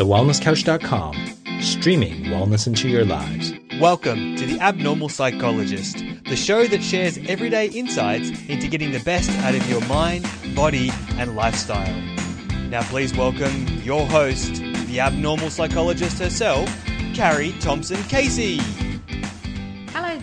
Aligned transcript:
thewellnesscouch.com, 0.00 1.60
streaming 1.60 2.24
wellness 2.24 2.66
into 2.66 2.88
your 2.88 3.04
lives. 3.04 3.52
Welcome 3.78 4.34
to 4.36 4.46
The 4.46 4.58
Abnormal 4.58 5.10
Psychologist, 5.10 6.02
the 6.24 6.36
show 6.36 6.66
that 6.66 6.82
shares 6.82 7.18
everyday 7.28 7.66
insights 7.66 8.30
into 8.48 8.66
getting 8.68 8.92
the 8.92 9.00
best 9.00 9.28
out 9.40 9.54
of 9.54 9.68
your 9.68 9.84
mind, 9.88 10.26
body, 10.56 10.90
and 11.18 11.36
lifestyle. 11.36 11.94
Now, 12.70 12.80
please 12.84 13.14
welcome 13.14 13.66
your 13.82 14.06
host, 14.06 14.54
the 14.86 15.00
abnormal 15.00 15.50
psychologist 15.50 16.18
herself, 16.18 16.74
Carrie 17.14 17.52
Thomson 17.60 18.02
Casey. 18.04 18.58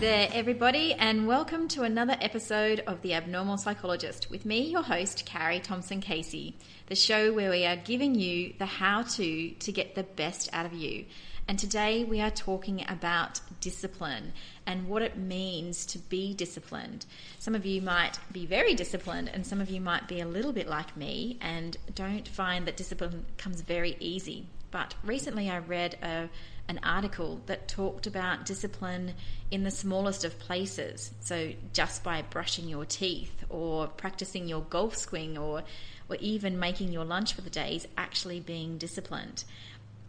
There, 0.00 0.28
everybody, 0.32 0.94
and 0.94 1.26
welcome 1.26 1.66
to 1.68 1.82
another 1.82 2.16
episode 2.20 2.84
of 2.86 3.02
The 3.02 3.14
Abnormal 3.14 3.58
Psychologist 3.58 4.30
with 4.30 4.44
me, 4.44 4.60
your 4.60 4.84
host, 4.84 5.26
Carrie 5.26 5.58
Thomson 5.58 6.00
Casey, 6.00 6.56
the 6.86 6.94
show 6.94 7.32
where 7.32 7.50
we 7.50 7.66
are 7.66 7.74
giving 7.74 8.14
you 8.14 8.54
the 8.60 8.66
how 8.66 9.02
to 9.02 9.50
to 9.50 9.72
get 9.72 9.96
the 9.96 10.04
best 10.04 10.50
out 10.52 10.66
of 10.66 10.72
you. 10.72 11.04
And 11.48 11.58
today 11.58 12.04
we 12.04 12.20
are 12.20 12.30
talking 12.30 12.84
about 12.88 13.40
discipline 13.60 14.34
and 14.66 14.86
what 14.86 15.02
it 15.02 15.18
means 15.18 15.84
to 15.86 15.98
be 15.98 16.32
disciplined. 16.32 17.04
Some 17.40 17.56
of 17.56 17.66
you 17.66 17.82
might 17.82 18.20
be 18.30 18.46
very 18.46 18.74
disciplined, 18.74 19.28
and 19.34 19.44
some 19.44 19.60
of 19.60 19.68
you 19.68 19.80
might 19.80 20.06
be 20.06 20.20
a 20.20 20.28
little 20.28 20.52
bit 20.52 20.68
like 20.68 20.96
me 20.96 21.38
and 21.40 21.76
don't 21.96 22.28
find 22.28 22.68
that 22.68 22.76
discipline 22.76 23.26
comes 23.36 23.62
very 23.62 23.96
easy. 23.98 24.46
But 24.70 24.94
recently 25.02 25.50
I 25.50 25.58
read 25.58 25.96
a 26.02 26.28
an 26.68 26.78
article 26.82 27.40
that 27.46 27.66
talked 27.66 28.06
about 28.06 28.44
discipline 28.44 29.14
in 29.50 29.64
the 29.64 29.70
smallest 29.70 30.24
of 30.24 30.38
places. 30.38 31.12
So, 31.20 31.52
just 31.72 32.04
by 32.04 32.22
brushing 32.22 32.68
your 32.68 32.84
teeth 32.84 33.44
or 33.48 33.88
practicing 33.88 34.46
your 34.46 34.60
golf 34.62 34.96
swing 34.96 35.38
or, 35.38 35.62
or 36.08 36.16
even 36.20 36.58
making 36.58 36.92
your 36.92 37.04
lunch 37.04 37.32
for 37.32 37.40
the 37.40 37.50
day 37.50 37.76
is 37.76 37.88
actually 37.96 38.40
being 38.40 38.76
disciplined. 38.76 39.44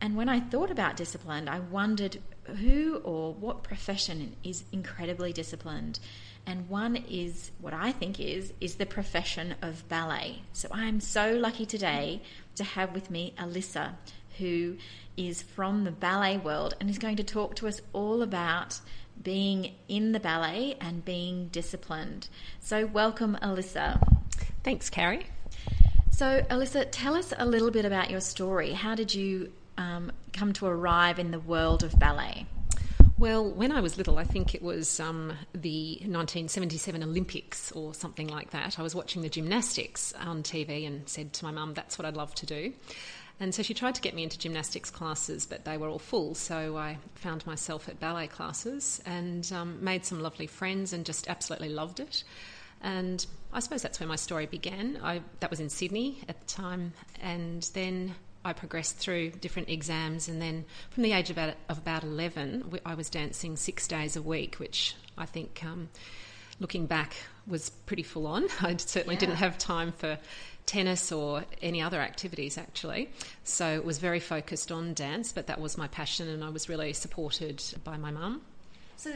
And 0.02 0.16
when 0.16 0.30
I 0.30 0.40
thought 0.40 0.72
about 0.72 0.96
discipline, 0.96 1.50
I 1.50 1.60
wondered 1.60 2.20
who 2.46 2.98
or 3.04 3.34
what 3.34 3.64
profession 3.64 4.36
is 4.44 4.64
incredibly 4.72 5.34
disciplined. 5.34 6.00
And 6.46 6.70
one 6.70 6.96
is 6.96 7.52
what 7.60 7.74
I 7.74 7.92
think 7.92 8.20
is 8.20 8.54
is 8.60 8.76
the 8.76 8.86
profession 8.86 9.56
of 9.62 9.88
ballet. 9.90 10.42
So 10.54 10.70
I'm 10.72 11.00
so 11.00 11.34
lucky 11.34 11.66
today 11.66 12.22
to 12.56 12.64
have 12.64 12.94
with 12.94 13.12
me 13.12 13.34
Elissa, 13.38 13.98
who 14.40 14.78
is 15.18 15.42
from 15.42 15.84
the 15.84 15.92
ballet 15.92 16.38
world 16.38 16.76
and 16.80 16.90
is 16.90 16.98
going 16.98 17.18
to 17.18 17.24
talk 17.24 17.56
to 17.58 17.68
us 17.68 17.82
all 17.94 18.22
about 18.24 18.80
being 19.22 19.74
in 19.88 20.12
the 20.14 20.20
ballet 20.20 20.78
and 20.80 21.04
being 21.04 21.50
disciplined. 21.50 22.30
So, 22.62 22.86
welcome, 22.86 23.38
Elissa. 23.42 24.00
Thanks, 24.64 24.90
Carrie. 24.90 25.28
So, 26.12 26.46
Elissa, 26.50 26.86
tell 26.86 27.16
us 27.16 27.34
a 27.38 27.46
little 27.46 27.72
bit 27.72 27.86
about 27.86 28.10
your 28.10 28.22
story. 28.22 28.74
How 28.74 28.96
did 28.96 29.14
you 29.14 29.52
um, 29.78 30.12
come 30.34 30.54
to 30.54 30.66
arrive 30.66 31.20
in 31.20 31.32
the 31.32 31.40
world 31.40 31.84
of 31.84 31.98
ballet? 32.00 32.46
Well, 33.18 33.52
when 33.52 33.74
I 33.74 33.82
was 33.82 33.98
little, 33.98 34.18
I 34.18 34.24
think 34.24 34.56
it 34.56 34.62
was 34.62 34.98
um, 35.02 35.34
the 35.54 35.96
1977 35.96 37.04
Olympics 37.04 37.70
or 37.74 37.94
something 37.94 38.30
like 38.30 38.52
that. 38.52 38.80
I 38.80 38.82
was 38.82 38.96
watching 38.96 39.22
the 39.22 39.28
gymnastics 39.28 40.14
on 40.14 40.42
TV 40.42 40.88
and 40.88 41.08
said 41.10 41.34
to 41.34 41.46
my 41.46 41.52
mum, 41.52 41.74
That's 41.74 41.98
what 41.98 42.06
I'd 42.06 42.16
love 42.16 42.34
to 42.36 42.46
do. 42.46 42.72
And 43.40 43.56
so 43.56 43.64
she 43.64 43.74
tried 43.74 43.96
to 43.96 44.02
get 44.02 44.14
me 44.14 44.24
into 44.24 44.38
gymnastics 44.38 44.90
classes, 44.90 45.46
but 45.46 45.64
they 45.64 45.78
were 45.78 45.88
all 45.88 46.00
full. 46.00 46.36
So 46.36 46.76
I 46.78 46.98
found 47.16 47.46
myself 47.48 47.88
at 47.88 48.00
ballet 48.00 48.28
classes 48.28 49.02
and 49.06 49.50
um, 49.54 49.84
made 49.84 50.06
some 50.06 50.20
lovely 50.20 50.48
friends 50.48 50.92
and 50.92 51.06
just 51.06 51.30
absolutely 51.30 51.70
loved 51.70 52.02
it. 52.02 52.24
And 52.82 53.26
I 53.54 53.62
suppose 53.62 53.82
that's 53.82 54.00
where 54.00 54.08
my 54.08 54.18
story 54.18 54.46
began. 54.46 55.00
I, 55.02 55.22
that 55.40 55.50
was 55.50 55.60
in 55.62 55.70
Sydney 55.70 56.22
at 56.28 56.40
the 56.40 56.46
time. 56.48 56.94
And 57.22 57.64
then 57.74 58.16
I 58.44 58.52
progressed 58.52 58.98
through 58.98 59.32
different 59.32 59.70
exams. 59.70 60.28
And 60.28 60.42
then 60.42 60.66
from 60.90 61.04
the 61.04 61.14
age 61.14 61.30
of 61.30 61.38
about, 61.38 61.56
of 61.70 61.78
about 61.78 62.04
11, 62.04 62.80
I 62.86 62.94
was 62.96 63.10
dancing 63.10 63.56
six 63.56 63.88
days 63.88 64.18
a 64.18 64.22
week, 64.22 64.56
which 64.56 64.96
I 65.18 65.26
think. 65.26 65.64
Um, 65.64 65.90
looking 66.60 66.86
back 66.86 67.16
was 67.48 67.70
pretty 67.70 68.04
full 68.04 68.28
on. 68.28 68.46
I 68.62 68.76
certainly 68.78 69.16
yeah. 69.16 69.20
didn't 69.20 69.36
have 69.36 69.58
time 69.58 69.92
for 69.92 70.18
tennis 70.70 71.12
or 71.12 71.44
any 71.64 71.82
other 71.82 72.00
activities 72.00 72.56
actually. 72.56 73.10
So 73.44 73.68
it 73.74 73.84
was 73.84 73.98
very 73.98 74.20
focused 74.20 74.72
on 74.72 74.94
dance, 74.94 75.32
but 75.32 75.48
that 75.48 75.60
was 75.60 75.80
my 75.80 75.88
passion 75.88 76.30
and 76.30 76.44
I 76.44 76.50
was 76.50 76.70
really 76.70 76.94
supported 76.94 77.64
by 77.84 77.98
my 77.98 78.12
mum. 78.12 78.42
So, 78.96 79.14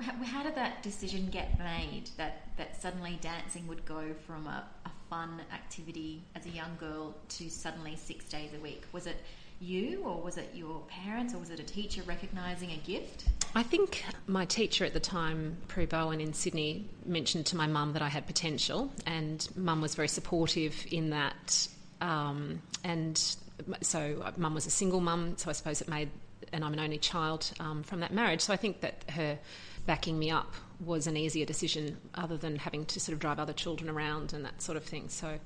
how 0.00 0.42
did 0.42 0.56
that 0.56 0.82
decision 0.82 1.28
get 1.30 1.56
made 1.58 2.10
that, 2.16 2.48
that 2.56 2.82
suddenly 2.82 3.16
dancing 3.20 3.66
would 3.68 3.86
go 3.86 4.12
from 4.26 4.48
a, 4.48 4.64
a 4.84 4.90
fun 5.08 5.40
activity 5.54 6.24
as 6.34 6.46
a 6.46 6.50
young 6.50 6.76
girl 6.80 7.14
to 7.36 7.48
suddenly 7.48 7.96
six 7.96 8.24
days 8.24 8.50
a 8.54 8.60
week? 8.60 8.82
Was 8.92 9.06
it 9.06 9.16
you, 9.60 10.02
or 10.04 10.22
was 10.22 10.36
it 10.36 10.50
your 10.54 10.80
parents, 10.88 11.34
or 11.34 11.38
was 11.38 11.50
it 11.50 11.60
a 11.60 11.64
teacher 11.64 12.02
recognising 12.02 12.70
a 12.72 12.76
gift? 12.78 13.24
I 13.54 13.62
think 13.62 14.04
my 14.26 14.44
teacher 14.44 14.84
at 14.84 14.92
the 14.94 15.00
time, 15.00 15.56
Prue 15.68 15.86
Bowen 15.86 16.20
in 16.20 16.32
Sydney, 16.32 16.86
mentioned 17.04 17.46
to 17.46 17.56
my 17.56 17.66
mum 17.66 17.92
that 17.92 18.02
I 18.02 18.08
had 18.08 18.26
potential, 18.26 18.90
and 19.06 19.46
mum 19.56 19.80
was 19.80 19.94
very 19.94 20.08
supportive 20.08 20.86
in 20.90 21.10
that. 21.10 21.68
Um, 22.00 22.62
and 22.84 23.18
so, 23.82 24.32
mum 24.36 24.54
was 24.54 24.66
a 24.66 24.70
single 24.70 25.00
mum, 25.00 25.34
so 25.36 25.50
I 25.50 25.52
suppose 25.52 25.82
it 25.82 25.88
made, 25.88 26.10
and 26.52 26.64
I'm 26.64 26.72
an 26.72 26.80
only 26.80 26.98
child 26.98 27.50
um, 27.60 27.82
from 27.82 28.00
that 28.00 28.12
marriage. 28.12 28.40
So 28.40 28.52
I 28.52 28.56
think 28.56 28.80
that 28.80 29.04
her 29.10 29.38
backing 29.86 30.18
me 30.18 30.30
up 30.30 30.54
was 30.84 31.06
an 31.06 31.16
easier 31.16 31.44
decision, 31.44 31.98
other 32.14 32.36
than 32.36 32.56
having 32.56 32.86
to 32.86 33.00
sort 33.00 33.12
of 33.12 33.18
drive 33.18 33.38
other 33.38 33.52
children 33.52 33.90
around 33.90 34.32
and 34.32 34.44
that 34.44 34.62
sort 34.62 34.76
of 34.76 34.84
thing. 34.84 35.08
So 35.08 35.38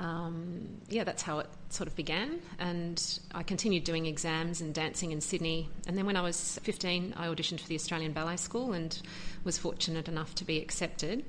um, 0.00 0.80
yeah, 0.88 1.04
that's 1.04 1.22
how 1.22 1.38
it 1.38 1.48
sort 1.68 1.86
of 1.86 1.96
began. 1.96 2.40
And 2.58 3.20
I 3.34 3.42
continued 3.42 3.84
doing 3.84 4.06
exams 4.06 4.60
and 4.60 4.74
dancing 4.74 5.12
in 5.12 5.20
Sydney. 5.20 5.68
And 5.86 5.96
then 5.96 6.06
when 6.06 6.16
I 6.16 6.20
was 6.20 6.58
15, 6.62 7.14
I 7.16 7.26
auditioned 7.26 7.60
for 7.60 7.68
the 7.68 7.74
Australian 7.74 8.12
Ballet 8.12 8.36
School 8.36 8.72
and 8.72 9.00
was 9.44 9.58
fortunate 9.58 10.08
enough 10.08 10.34
to 10.36 10.44
be 10.44 10.60
accepted. 10.60 11.24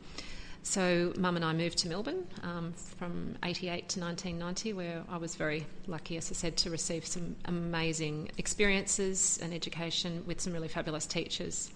So, 0.64 1.14
mum 1.16 1.36
and 1.36 1.46
I 1.46 1.54
moved 1.54 1.78
to 1.80 1.88
Melbourne 1.88 2.26
um, 2.42 2.74
from 2.98 3.38
88 3.44 3.88
to 3.90 4.00
1990, 4.00 4.74
where 4.74 5.04
I 5.08 5.18
was 5.18 5.36
very 5.36 5.68
lucky, 5.86 6.18
as 6.18 6.32
I 6.32 6.34
said, 6.34 6.58
to 6.58 6.72
receive 6.72 7.06
some 7.06 7.36
amazing 7.46 8.32
experiences 8.40 9.38
and 9.44 9.54
education 9.54 10.24
with 10.26 10.42
some 10.42 10.54
really 10.54 10.68
fabulous 10.68 11.06
teachers. 11.06 11.70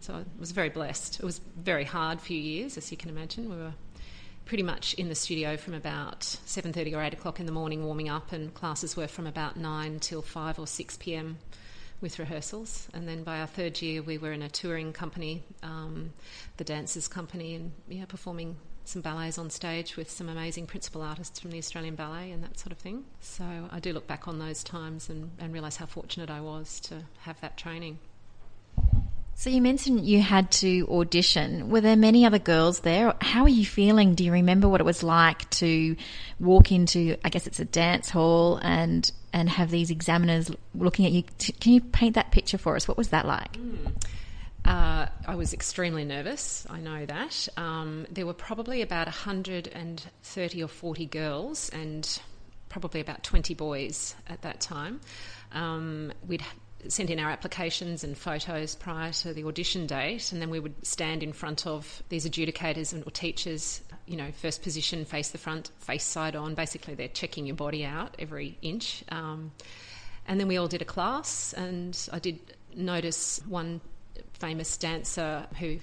So, 0.00 0.14
I 0.14 0.24
was 0.40 0.50
very 0.50 0.70
blessed. 0.70 1.20
It 1.20 1.24
was 1.24 1.40
very 1.56 1.84
hard 1.84 2.20
few 2.20 2.36
years, 2.36 2.76
as 2.76 2.90
you 2.90 2.96
can 2.96 3.10
imagine. 3.10 3.48
We 3.48 3.58
were 3.58 3.74
pretty 4.44 4.62
much 4.62 4.94
in 4.94 5.08
the 5.08 5.14
studio 5.14 5.56
from 5.56 5.74
about 5.74 6.20
7.30 6.20 6.96
or 6.96 7.02
8 7.02 7.14
o'clock 7.14 7.40
in 7.40 7.46
the 7.46 7.52
morning 7.52 7.84
warming 7.84 8.08
up 8.08 8.32
and 8.32 8.52
classes 8.54 8.96
were 8.96 9.06
from 9.06 9.26
about 9.26 9.56
9 9.56 10.00
till 10.00 10.22
5 10.22 10.58
or 10.58 10.66
6 10.66 10.96
p.m 10.98 11.38
with 12.00 12.18
rehearsals 12.18 12.88
and 12.92 13.06
then 13.06 13.22
by 13.22 13.38
our 13.38 13.46
third 13.46 13.80
year 13.80 14.02
we 14.02 14.18
were 14.18 14.32
in 14.32 14.42
a 14.42 14.48
touring 14.48 14.92
company 14.92 15.44
um, 15.62 16.12
the 16.56 16.64
dancers 16.64 17.06
company 17.06 17.54
and 17.54 17.72
yeah 17.88 18.04
performing 18.04 18.56
some 18.84 19.02
ballets 19.02 19.38
on 19.38 19.50
stage 19.50 19.96
with 19.96 20.10
some 20.10 20.28
amazing 20.28 20.66
principal 20.66 21.02
artists 21.02 21.38
from 21.38 21.50
the 21.50 21.58
Australian 21.58 21.94
Ballet 21.94 22.32
and 22.32 22.42
that 22.42 22.58
sort 22.58 22.72
of 22.72 22.78
thing. 22.78 23.04
So 23.20 23.44
I 23.70 23.78
do 23.80 23.92
look 23.92 24.06
back 24.06 24.26
on 24.26 24.38
those 24.38 24.64
times 24.64 25.08
and, 25.08 25.30
and 25.38 25.52
realise 25.52 25.76
how 25.76 25.86
fortunate 25.86 26.30
I 26.30 26.40
was 26.40 26.80
to 26.80 27.02
have 27.20 27.40
that 27.40 27.56
training. 27.56 27.98
So 29.34 29.50
you 29.50 29.60
mentioned 29.60 30.06
you 30.06 30.20
had 30.20 30.50
to 30.52 30.86
audition. 30.88 31.70
Were 31.70 31.80
there 31.80 31.96
many 31.96 32.24
other 32.24 32.38
girls 32.38 32.80
there? 32.80 33.14
How 33.20 33.42
are 33.42 33.48
you 33.48 33.66
feeling? 33.66 34.14
Do 34.14 34.24
you 34.24 34.32
remember 34.32 34.68
what 34.68 34.80
it 34.80 34.84
was 34.84 35.02
like 35.02 35.48
to 35.50 35.96
walk 36.38 36.70
into, 36.70 37.16
I 37.24 37.28
guess 37.28 37.46
it's 37.46 37.58
a 37.58 37.64
dance 37.64 38.10
hall 38.10 38.58
and 38.62 39.10
and 39.32 39.48
have 39.48 39.70
these 39.70 39.90
examiners 39.90 40.50
looking 40.74 41.06
at 41.06 41.12
you? 41.12 41.24
Can 41.60 41.72
you 41.72 41.80
paint 41.80 42.14
that 42.14 42.30
picture 42.30 42.58
for 42.58 42.76
us? 42.76 42.86
What 42.86 42.96
was 42.96 43.08
that 43.08 43.26
like? 43.26 43.54
Mm. 43.54 43.92
Uh, 44.64 45.06
I 45.26 45.34
was 45.34 45.52
extremely 45.52 46.04
nervous, 46.04 46.66
I 46.70 46.78
know 46.78 47.04
that. 47.06 47.48
Um, 47.56 48.06
there 48.10 48.26
were 48.26 48.34
probably 48.34 48.82
about 48.82 49.06
130 49.06 50.62
or 50.62 50.68
40 50.68 51.06
girls 51.06 51.68
and 51.70 52.20
probably 52.68 53.00
about 53.00 53.24
20 53.24 53.54
boys 53.54 54.14
at 54.28 54.42
that 54.42 54.60
time. 54.60 55.00
Um, 55.52 56.12
we'd 56.26 56.44
sent 56.88 57.10
in 57.10 57.18
our 57.18 57.30
applications 57.30 58.04
and 58.04 58.16
photos 58.16 58.74
prior 58.74 59.12
to 59.12 59.32
the 59.32 59.44
audition 59.44 59.86
date, 59.86 60.32
and 60.32 60.40
then 60.40 60.50
we 60.50 60.60
would 60.60 60.74
stand 60.84 61.22
in 61.22 61.32
front 61.32 61.66
of 61.66 62.02
these 62.08 62.28
adjudicators 62.28 62.92
and 62.92 63.06
or 63.06 63.10
teachers. 63.10 63.82
You 64.06 64.16
know, 64.16 64.32
first 64.32 64.62
position, 64.62 65.04
face 65.04 65.30
the 65.30 65.38
front, 65.38 65.70
face 65.78 66.04
side 66.04 66.34
on. 66.34 66.54
Basically, 66.54 66.94
they're 66.94 67.08
checking 67.08 67.46
your 67.46 67.56
body 67.56 67.84
out 67.84 68.16
every 68.18 68.58
inch. 68.62 69.04
Um, 69.10 69.52
and 70.26 70.38
then 70.38 70.48
we 70.48 70.56
all 70.56 70.68
did 70.68 70.82
a 70.82 70.86
class, 70.86 71.52
and 71.52 71.98
I 72.12 72.18
did 72.18 72.38
notice 72.74 73.40
one 73.46 73.80
famous 74.34 74.76
dancer 74.76 75.46
who 75.58 75.78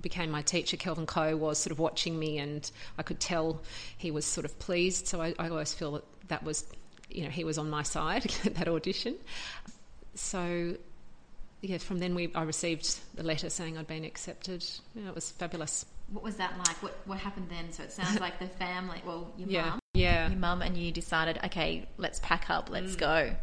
became 0.00 0.30
my 0.30 0.42
teacher, 0.42 0.76
Kelvin 0.76 1.06
Coe, 1.06 1.36
was 1.36 1.58
sort 1.58 1.72
of 1.72 1.78
watching 1.78 2.18
me, 2.18 2.38
and 2.38 2.68
I 2.98 3.02
could 3.02 3.20
tell 3.20 3.62
he 3.96 4.10
was 4.10 4.24
sort 4.24 4.44
of 4.44 4.58
pleased. 4.58 5.06
So 5.06 5.20
I, 5.20 5.34
I 5.38 5.48
always 5.48 5.72
feel 5.72 5.92
that 5.92 6.04
that 6.28 6.44
was, 6.44 6.64
you 7.10 7.24
know, 7.24 7.30
he 7.30 7.44
was 7.44 7.58
on 7.58 7.70
my 7.70 7.82
side 7.82 8.32
at 8.44 8.56
that 8.56 8.68
audition 8.68 9.16
so 10.14 10.76
yeah, 11.62 11.78
from 11.78 11.98
then 11.98 12.14
we 12.14 12.30
I 12.34 12.42
received 12.42 12.98
the 13.14 13.22
letter 13.22 13.48
saying 13.48 13.78
I'd 13.78 13.86
been 13.86 14.04
accepted. 14.04 14.64
Yeah, 14.94 15.08
it 15.08 15.14
was 15.14 15.30
fabulous. 15.30 15.86
What 16.10 16.24
was 16.24 16.36
that 16.36 16.58
like? 16.58 16.82
What 16.82 16.98
what 17.06 17.18
happened 17.18 17.48
then? 17.48 17.72
So 17.72 17.84
it 17.84 17.92
sounds 17.92 18.20
like 18.20 18.38
the 18.38 18.48
family, 18.58 19.00
well, 19.06 19.32
your 19.36 19.48
yeah, 19.48 19.70
mum, 19.70 19.78
yeah, 19.94 20.28
your 20.28 20.38
mum, 20.38 20.62
and 20.62 20.76
you 20.76 20.90
decided, 20.90 21.38
okay, 21.44 21.86
let's 21.96 22.18
pack 22.20 22.50
up, 22.50 22.68
let's 22.68 22.96
mm. 22.96 22.98
go. 22.98 23.36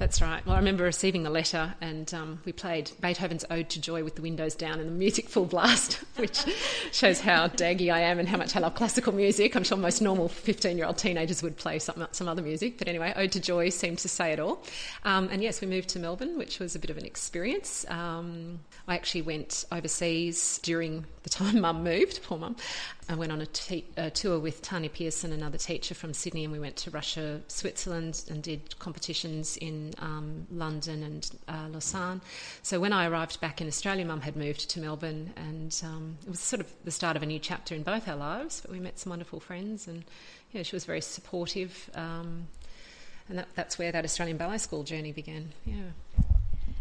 That's 0.00 0.22
right. 0.22 0.44
Well, 0.46 0.54
I 0.54 0.58
remember 0.58 0.84
receiving 0.84 1.24
the 1.24 1.30
letter, 1.30 1.74
and 1.82 2.12
um, 2.14 2.40
we 2.46 2.52
played 2.52 2.90
Beethoven's 3.02 3.44
Ode 3.50 3.68
to 3.68 3.78
Joy 3.78 4.02
with 4.02 4.14
the 4.14 4.22
windows 4.22 4.54
down 4.54 4.80
and 4.80 4.88
the 4.88 4.94
music 4.94 5.28
full 5.28 5.44
blast, 5.44 5.92
which 6.16 6.42
shows 6.90 7.20
how 7.20 7.48
daggy 7.48 7.92
I 7.92 8.00
am 8.00 8.18
and 8.18 8.26
how 8.26 8.38
much 8.38 8.56
I 8.56 8.60
love 8.60 8.74
classical 8.74 9.12
music. 9.12 9.54
I'm 9.54 9.62
sure 9.62 9.76
most 9.76 10.00
normal 10.00 10.30
15 10.30 10.78
year 10.78 10.86
old 10.86 10.96
teenagers 10.96 11.42
would 11.42 11.58
play 11.58 11.78
some, 11.78 12.08
some 12.12 12.28
other 12.28 12.40
music, 12.40 12.78
but 12.78 12.88
anyway, 12.88 13.12
Ode 13.14 13.30
to 13.32 13.40
Joy 13.40 13.68
seemed 13.68 13.98
to 13.98 14.08
say 14.08 14.32
it 14.32 14.40
all. 14.40 14.64
Um, 15.04 15.28
and 15.30 15.42
yes, 15.42 15.60
we 15.60 15.66
moved 15.66 15.90
to 15.90 15.98
Melbourne, 15.98 16.38
which 16.38 16.60
was 16.60 16.74
a 16.74 16.78
bit 16.78 16.88
of 16.88 16.96
an 16.96 17.04
experience. 17.04 17.84
Um, 17.90 18.60
I 18.88 18.94
actually 18.94 19.20
went 19.20 19.66
overseas 19.70 20.60
during 20.62 21.04
the 21.24 21.30
time 21.30 21.60
Mum 21.60 21.84
moved, 21.84 22.22
poor 22.22 22.38
Mum. 22.38 22.56
I 23.10 23.14
went 23.16 23.32
on 23.32 23.42
a, 23.42 23.84
a 23.96 24.10
tour 24.10 24.38
with 24.38 24.62
Tanya 24.62 24.88
Pearson, 24.88 25.32
another 25.32 25.58
teacher 25.58 25.94
from 25.94 26.14
Sydney, 26.14 26.44
and 26.44 26.52
we 26.52 26.60
went 26.60 26.76
to 26.76 26.90
Russia, 26.90 27.40
Switzerland, 27.48 28.24
and 28.30 28.42
did 28.42 28.78
competitions 28.78 29.56
in 29.56 29.89
um, 29.98 30.46
London 30.50 31.02
and 31.02 31.30
uh, 31.48 31.68
Lausanne. 31.72 32.20
So 32.62 32.80
when 32.80 32.92
I 32.92 33.08
arrived 33.08 33.40
back 33.40 33.60
in 33.60 33.66
Australia, 33.66 34.04
Mum 34.04 34.20
had 34.20 34.36
moved 34.36 34.70
to 34.70 34.80
Melbourne, 34.80 35.32
and 35.36 35.80
um, 35.84 36.18
it 36.24 36.30
was 36.30 36.40
sort 36.40 36.60
of 36.60 36.72
the 36.84 36.90
start 36.90 37.16
of 37.16 37.22
a 37.22 37.26
new 37.26 37.38
chapter 37.38 37.74
in 37.74 37.82
both 37.82 38.08
our 38.08 38.16
lives. 38.16 38.60
But 38.60 38.70
we 38.70 38.80
met 38.80 38.98
some 38.98 39.10
wonderful 39.10 39.40
friends, 39.40 39.86
and 39.88 40.04
yeah, 40.52 40.62
she 40.62 40.76
was 40.76 40.84
very 40.84 41.00
supportive. 41.00 41.90
Um, 41.94 42.48
and 43.28 43.38
that, 43.38 43.48
that's 43.54 43.78
where 43.78 43.92
that 43.92 44.04
Australian 44.04 44.36
Ballet 44.36 44.58
School 44.58 44.82
journey 44.82 45.12
began. 45.12 45.50
Yeah. 45.64 45.76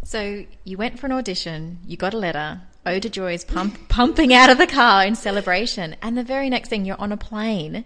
So 0.03 0.45
you 0.63 0.77
went 0.77 1.00
for 1.00 1.06
an 1.06 1.11
audition, 1.11 1.79
you 1.85 1.97
got 1.97 2.13
a 2.13 2.17
letter, 2.17 2.61
to 2.85 3.09
Joy 3.09 3.33
is 3.33 3.45
pump, 3.45 3.77
pumping 3.89 4.33
out 4.33 4.50
of 4.50 4.57
the 4.57 4.65
car 4.65 5.06
in 5.06 5.13
celebration, 5.13 5.95
and 6.01 6.17
the 6.17 6.23
very 6.23 6.50
next 6.50 6.69
thing 6.69 6.85
you're 6.85 7.00
on 7.00 7.11
a 7.11 7.17
plane 7.17 7.85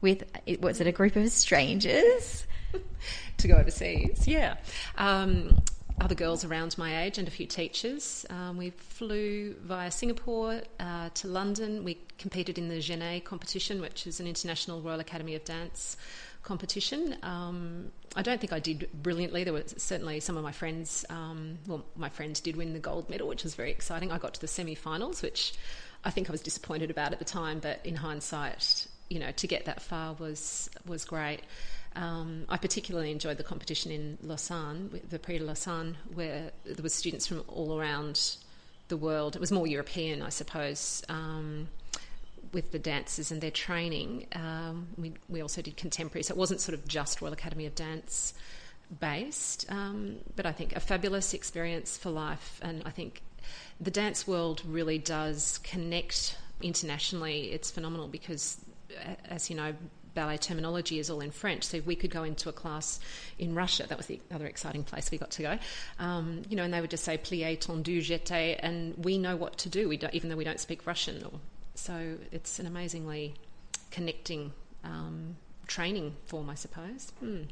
with, 0.00 0.22
was 0.60 0.80
it 0.80 0.86
a 0.86 0.92
group 0.92 1.16
of 1.16 1.28
strangers? 1.30 2.46
to 3.38 3.48
go 3.48 3.56
overseas, 3.56 4.26
yeah. 4.26 4.56
Um, 4.98 5.62
other 6.00 6.14
girls 6.14 6.44
around 6.44 6.76
my 6.76 7.04
age 7.04 7.16
and 7.16 7.26
a 7.26 7.30
few 7.30 7.46
teachers. 7.46 8.26
Um, 8.28 8.58
we 8.58 8.70
flew 8.70 9.54
via 9.62 9.90
Singapore 9.90 10.60
uh, 10.78 11.08
to 11.14 11.28
London. 11.28 11.84
We 11.84 11.98
competed 12.18 12.58
in 12.58 12.68
the 12.68 12.76
Genée 12.76 13.24
competition, 13.24 13.80
which 13.80 14.06
is 14.06 14.20
an 14.20 14.26
international 14.26 14.82
Royal 14.82 15.00
Academy 15.00 15.34
of 15.34 15.44
Dance 15.44 15.96
competition. 16.42 17.16
Um, 17.22 17.90
I 18.14 18.22
don't 18.22 18.40
think 18.40 18.52
I 18.52 18.60
did 18.60 18.88
brilliantly. 19.02 19.44
There 19.44 19.52
were 19.52 19.64
certainly 19.76 20.20
some 20.20 20.36
of 20.36 20.42
my 20.42 20.52
friends, 20.52 21.04
um, 21.08 21.58
well, 21.66 21.84
my 21.96 22.08
friends 22.08 22.40
did 22.40 22.56
win 22.56 22.72
the 22.72 22.78
gold 22.78 23.08
medal, 23.08 23.28
which 23.28 23.42
was 23.42 23.54
very 23.54 23.70
exciting. 23.70 24.12
I 24.12 24.18
got 24.18 24.34
to 24.34 24.40
the 24.40 24.48
semi 24.48 24.74
finals, 24.74 25.22
which 25.22 25.54
I 26.04 26.10
think 26.10 26.28
I 26.28 26.32
was 26.32 26.42
disappointed 26.42 26.90
about 26.90 27.12
at 27.12 27.18
the 27.18 27.24
time, 27.24 27.58
but 27.58 27.80
in 27.84 27.96
hindsight, 27.96 28.86
you 29.08 29.18
know, 29.18 29.32
to 29.32 29.46
get 29.46 29.64
that 29.64 29.82
far 29.82 30.12
was, 30.14 30.68
was 30.86 31.04
great. 31.04 31.40
Um, 31.96 32.44
I 32.48 32.58
particularly 32.58 33.10
enjoyed 33.10 33.38
the 33.38 33.42
competition 33.42 33.90
in 33.90 34.18
Lausanne, 34.22 35.00
the 35.08 35.18
Prix 35.18 35.38
de 35.38 35.44
Lausanne, 35.44 35.96
where 36.14 36.52
there 36.64 36.82
were 36.82 36.88
students 36.90 37.26
from 37.26 37.42
all 37.48 37.78
around 37.78 38.36
the 38.88 38.96
world. 38.96 39.34
It 39.34 39.40
was 39.40 39.50
more 39.50 39.66
European, 39.66 40.22
I 40.22 40.28
suppose. 40.28 41.02
Um, 41.08 41.68
with 42.52 42.70
the 42.70 42.78
dancers 42.78 43.32
and 43.32 43.40
their 43.40 43.50
training, 43.50 44.26
um, 44.34 44.88
we, 44.96 45.14
we 45.28 45.40
also 45.40 45.62
did 45.62 45.76
contemporary. 45.76 46.22
So 46.22 46.32
it 46.32 46.38
wasn't 46.38 46.60
sort 46.60 46.78
of 46.78 46.86
just 46.86 47.20
Royal 47.20 47.32
Academy 47.32 47.66
of 47.66 47.74
Dance 47.74 48.34
based, 49.00 49.66
um, 49.70 50.16
but 50.36 50.46
I 50.46 50.52
think 50.52 50.76
a 50.76 50.80
fabulous 50.80 51.34
experience 51.34 51.98
for 51.98 52.10
life. 52.10 52.60
And 52.62 52.82
I 52.84 52.90
think 52.90 53.22
the 53.80 53.90
dance 53.90 54.26
world 54.28 54.62
really 54.64 54.98
does 54.98 55.58
connect 55.64 56.36
internationally. 56.62 57.52
It's 57.52 57.70
phenomenal 57.70 58.06
because, 58.08 58.58
as 59.28 59.50
you 59.50 59.56
know, 59.56 59.74
ballet 60.16 60.38
terminology 60.38 60.98
is 60.98 61.08
all 61.08 61.20
in 61.20 61.30
French. 61.30 61.62
So 61.62 61.80
we 61.86 61.94
could 61.94 62.10
go 62.10 62.24
into 62.24 62.48
a 62.48 62.52
class 62.52 62.98
in 63.38 63.54
Russia. 63.54 63.86
That 63.86 63.96
was 63.96 64.06
the 64.06 64.20
other 64.32 64.46
exciting 64.46 64.82
place 64.82 65.12
we 65.12 65.18
got 65.18 65.30
to 65.32 65.42
go. 65.42 65.58
Um, 66.00 66.42
you 66.48 66.56
know, 66.56 66.64
and 66.64 66.74
they 66.74 66.80
would 66.80 66.90
just 66.90 67.04
say 67.04 67.16
plié, 67.16 67.56
tendu, 67.58 67.98
jeté, 67.98 68.58
and 68.58 68.96
we 68.96 69.18
know 69.18 69.36
what 69.36 69.58
to 69.58 69.68
do. 69.68 69.88
We 69.88 70.00
even 70.12 70.28
though 70.28 70.36
we 70.36 70.44
don't 70.44 70.60
speak 70.60 70.86
Russian 70.86 71.22
or 71.22 71.38
so 71.76 72.16
it's 72.32 72.58
an 72.58 72.66
amazingly 72.66 73.34
connecting 73.90 74.52
um, 74.82 75.36
training 75.66 76.16
form, 76.24 76.50
I 76.50 76.54
suppose. 76.54 77.12
Hmm. 77.20 77.42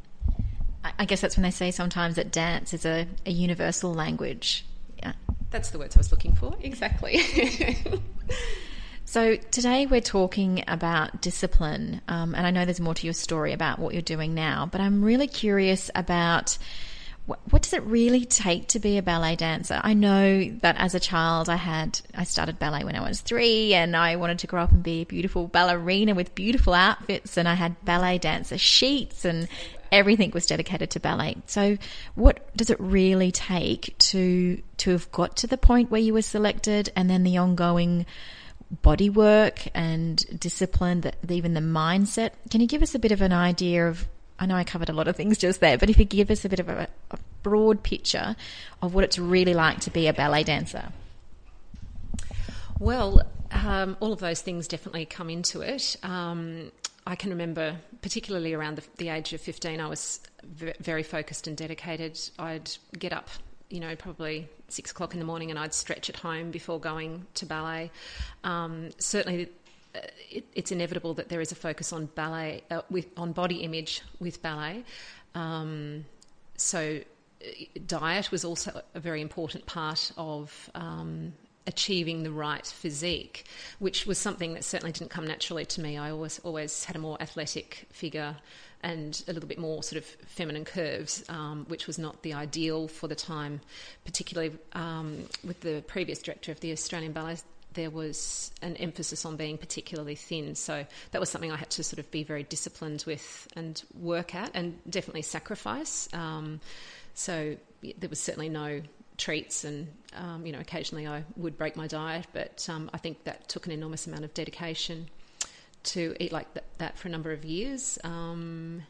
I 0.98 1.06
guess 1.06 1.22
that's 1.22 1.36
when 1.36 1.44
they 1.44 1.50
say 1.50 1.70
sometimes 1.70 2.16
that 2.16 2.30
dance 2.30 2.74
is 2.74 2.84
a, 2.84 3.06
a 3.24 3.30
universal 3.30 3.94
language. 3.94 4.66
Yeah. 4.98 5.12
That's 5.50 5.70
the 5.70 5.78
words 5.78 5.96
I 5.96 6.00
was 6.00 6.10
looking 6.10 6.34
for. 6.34 6.54
Exactly. 6.60 7.22
so 9.04 9.36
today 9.36 9.86
we're 9.86 10.00
talking 10.00 10.64
about 10.66 11.20
discipline, 11.20 12.00
um, 12.08 12.34
and 12.34 12.46
I 12.46 12.50
know 12.50 12.64
there's 12.64 12.80
more 12.80 12.94
to 12.94 13.06
your 13.06 13.14
story 13.14 13.52
about 13.52 13.78
what 13.78 13.92
you're 13.92 14.02
doing 14.02 14.34
now, 14.34 14.68
but 14.70 14.80
I'm 14.80 15.04
really 15.04 15.26
curious 15.28 15.90
about 15.94 16.58
what, 17.26 17.40
what, 17.50 17.62
does 17.62 17.72
it 17.72 17.82
really 17.84 18.26
take 18.26 18.68
to 18.68 18.78
be 18.78 18.98
a 18.98 19.02
ballet 19.02 19.36
dancer? 19.36 19.80
I 19.82 19.94
know 19.94 20.44
that 20.60 20.76
as 20.78 20.94
a 20.94 21.00
child, 21.00 21.48
I 21.48 21.56
had 21.56 22.00
I 22.14 22.24
started 22.24 22.58
ballet 22.58 22.84
when 22.84 22.96
I 22.96 23.06
was 23.06 23.22
three, 23.22 23.72
and 23.72 23.96
I 23.96 24.16
wanted 24.16 24.40
to 24.40 24.46
grow 24.46 24.62
up 24.62 24.72
and 24.72 24.82
be 24.82 25.02
a 25.02 25.06
beautiful 25.06 25.48
ballerina 25.48 26.14
with 26.14 26.34
beautiful 26.34 26.74
outfits, 26.74 27.38
and 27.38 27.48
I 27.48 27.54
had 27.54 27.82
ballet 27.84 28.18
dancer 28.18 28.58
sheets, 28.58 29.24
and 29.24 29.48
everything 29.90 30.32
was 30.32 30.44
dedicated 30.44 30.90
to 30.90 31.00
ballet. 31.00 31.36
So, 31.46 31.78
what 32.14 32.54
does 32.56 32.68
it 32.68 32.78
really 32.78 33.32
take 33.32 33.94
to 33.98 34.62
to 34.78 34.90
have 34.90 35.10
got 35.10 35.36
to 35.38 35.46
the 35.46 35.56
point 35.56 35.90
where 35.90 36.00
you 36.00 36.12
were 36.12 36.22
selected, 36.22 36.92
and 36.94 37.08
then 37.08 37.22
the 37.22 37.38
ongoing 37.38 38.04
body 38.82 39.10
work 39.10 39.68
and 39.74 40.40
discipline, 40.40 41.02
that 41.02 41.16
even 41.28 41.54
the 41.54 41.60
mindset? 41.60 42.30
Can 42.50 42.60
you 42.60 42.66
give 42.66 42.82
us 42.82 42.94
a 42.94 42.98
bit 42.98 43.12
of 43.12 43.20
an 43.20 43.32
idea 43.32 43.88
of 43.88 44.06
I 44.38 44.46
know 44.46 44.56
I 44.56 44.64
covered 44.64 44.88
a 44.88 44.92
lot 44.92 45.06
of 45.06 45.16
things 45.16 45.38
just 45.38 45.60
there, 45.60 45.78
but 45.78 45.90
if 45.90 45.98
you 45.98 46.04
give 46.04 46.30
us 46.30 46.44
a 46.44 46.48
bit 46.48 46.58
of 46.58 46.68
a, 46.68 46.88
a 47.12 47.18
broad 47.42 47.82
picture 47.82 48.34
of 48.82 48.94
what 48.94 49.04
it's 49.04 49.18
really 49.18 49.54
like 49.54 49.80
to 49.80 49.90
be 49.90 50.08
a 50.08 50.12
ballet 50.12 50.42
dancer. 50.42 50.88
Well, 52.80 53.22
um, 53.52 53.96
all 54.00 54.12
of 54.12 54.18
those 54.18 54.40
things 54.40 54.66
definitely 54.66 55.06
come 55.06 55.30
into 55.30 55.60
it. 55.60 55.96
Um, 56.02 56.72
I 57.06 57.14
can 57.14 57.30
remember, 57.30 57.76
particularly 58.02 58.54
around 58.54 58.76
the, 58.76 58.82
the 58.96 59.08
age 59.10 59.32
of 59.32 59.40
15, 59.40 59.80
I 59.80 59.86
was 59.86 60.20
very 60.42 61.02
focused 61.02 61.46
and 61.46 61.56
dedicated. 61.56 62.18
I'd 62.38 62.70
get 62.98 63.12
up, 63.12 63.28
you 63.74 63.80
know, 63.80 63.96
probably 63.96 64.48
six 64.68 64.92
o'clock 64.92 65.14
in 65.14 65.18
the 65.18 65.26
morning 65.26 65.50
and 65.50 65.58
I'd 65.58 65.74
stretch 65.74 66.08
at 66.08 66.14
home 66.14 66.52
before 66.52 66.78
going 66.78 67.26
to 67.34 67.44
ballet. 67.44 67.90
Um, 68.44 68.90
certainly, 68.98 69.48
it, 70.30 70.46
it's 70.54 70.70
inevitable 70.70 71.12
that 71.14 71.28
there 71.28 71.40
is 71.40 71.50
a 71.50 71.56
focus 71.56 71.92
on 71.92 72.06
ballet 72.14 72.62
uh, 72.70 72.82
with 72.88 73.06
on 73.16 73.32
body 73.32 73.56
image 73.56 74.02
with 74.20 74.40
ballet. 74.42 74.84
Um, 75.34 76.04
so 76.56 77.00
uh, 77.42 77.46
diet 77.84 78.30
was 78.30 78.44
also 78.44 78.80
a 78.94 79.00
very 79.00 79.20
important 79.20 79.66
part 79.66 80.12
of 80.16 80.70
um, 80.76 81.32
achieving 81.66 82.22
the 82.22 82.30
right 82.30 82.66
physique, 82.66 83.46
which 83.78 84.06
was 84.06 84.18
something 84.18 84.54
that 84.54 84.64
certainly 84.64 84.92
didn't 84.92 85.10
come 85.10 85.26
naturally 85.26 85.64
to 85.64 85.80
me. 85.80 85.96
I 85.96 86.10
always 86.10 86.38
always 86.40 86.84
had 86.84 86.96
a 86.96 86.98
more 86.98 87.20
athletic 87.20 87.86
figure 87.90 88.36
and 88.82 89.22
a 89.28 89.32
little 89.32 89.48
bit 89.48 89.58
more 89.58 89.82
sort 89.82 89.96
of 89.96 90.04
feminine 90.04 90.64
curves, 90.66 91.24
um, 91.30 91.64
which 91.68 91.86
was 91.86 91.98
not 91.98 92.22
the 92.22 92.34
ideal 92.34 92.86
for 92.86 93.08
the 93.08 93.14
time, 93.14 93.60
particularly 94.04 94.52
um, 94.74 95.24
with 95.42 95.60
the 95.60 95.82
previous 95.86 96.20
director 96.20 96.52
of 96.52 96.60
the 96.60 96.70
Australian 96.70 97.12
Ballet 97.12 97.38
there 97.74 97.90
was 97.90 98.50
an 98.62 98.76
emphasis 98.76 99.24
on 99.24 99.36
being 99.36 99.58
particularly 99.58 100.14
thin. 100.14 100.54
So 100.54 100.86
that 101.10 101.20
was 101.20 101.28
something 101.28 101.52
I 101.52 101.56
had 101.56 101.70
to 101.70 101.84
sort 101.84 101.98
of 101.98 102.10
be 102.10 102.22
very 102.22 102.44
disciplined 102.44 103.04
with 103.06 103.48
and 103.54 103.82
work 104.00 104.34
at, 104.34 104.50
and 104.54 104.78
definitely 104.88 105.22
sacrifice. 105.22 106.08
Um, 106.12 106.60
so 107.14 107.56
there 107.98 108.08
was 108.08 108.20
certainly 108.20 108.48
no 108.48 108.80
treats, 109.16 109.64
and 109.64 109.88
um, 110.16 110.46
you 110.46 110.52
know, 110.52 110.60
occasionally 110.60 111.06
I 111.06 111.24
would 111.36 111.56
break 111.56 111.76
my 111.76 111.86
diet, 111.86 112.26
but 112.32 112.66
um, 112.70 112.90
I 112.92 112.98
think 112.98 113.24
that 113.24 113.48
took 113.48 113.66
an 113.66 113.72
enormous 113.72 114.06
amount 114.06 114.24
of 114.24 114.34
dedication 114.34 115.08
to 115.84 116.16
eat 116.18 116.32
like 116.32 116.52
that, 116.54 116.64
that 116.78 116.98
for 116.98 117.08
a 117.08 117.10
number 117.10 117.32
of 117.32 117.44
years. 117.44 117.98
Um, 118.04 118.82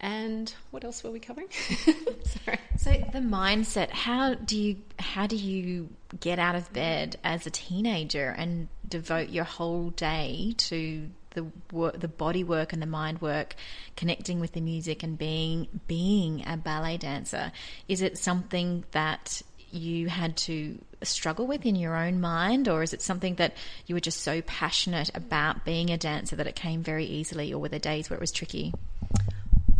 and 0.00 0.52
what 0.70 0.84
else 0.84 1.02
were 1.02 1.10
we 1.10 1.20
covering? 1.20 1.48
Sorry. 1.50 2.58
So 2.76 2.92
the 3.12 3.20
mindset. 3.20 3.90
How 3.90 4.34
do 4.34 4.58
you 4.58 4.76
how 4.98 5.26
do 5.26 5.36
you 5.36 5.88
get 6.20 6.38
out 6.38 6.54
of 6.56 6.72
bed 6.72 7.16
as 7.24 7.46
a 7.46 7.50
teenager 7.50 8.28
and 8.36 8.68
devote 8.86 9.30
your 9.30 9.44
whole 9.44 9.90
day 9.90 10.54
to 10.58 11.08
the 11.34 11.46
work, 11.70 12.00
the 12.00 12.08
body 12.08 12.42
work 12.42 12.72
and 12.72 12.80
the 12.80 12.86
mind 12.86 13.20
work, 13.20 13.54
connecting 13.96 14.40
with 14.40 14.52
the 14.52 14.60
music 14.60 15.02
and 15.02 15.18
being 15.18 15.68
being 15.86 16.44
a 16.46 16.56
ballet 16.56 16.96
dancer? 16.96 17.52
Is 17.88 18.02
it 18.02 18.18
something 18.18 18.84
that 18.92 19.42
you 19.70 20.08
had 20.08 20.36
to 20.36 20.78
struggle 21.02 21.46
with 21.46 21.66
in 21.66 21.76
your 21.76 21.96
own 21.96 22.20
mind, 22.20 22.68
or 22.68 22.82
is 22.82 22.92
it 22.92 23.02
something 23.02 23.34
that 23.34 23.56
you 23.86 23.94
were 23.94 24.00
just 24.00 24.20
so 24.20 24.40
passionate 24.42 25.10
about 25.14 25.64
being 25.64 25.90
a 25.90 25.98
dancer 25.98 26.36
that 26.36 26.46
it 26.46 26.54
came 26.54 26.82
very 26.82 27.04
easily, 27.04 27.52
or 27.52 27.58
were 27.58 27.68
there 27.68 27.78
days 27.78 28.08
where 28.08 28.16
it 28.16 28.20
was 28.20 28.32
tricky? 28.32 28.72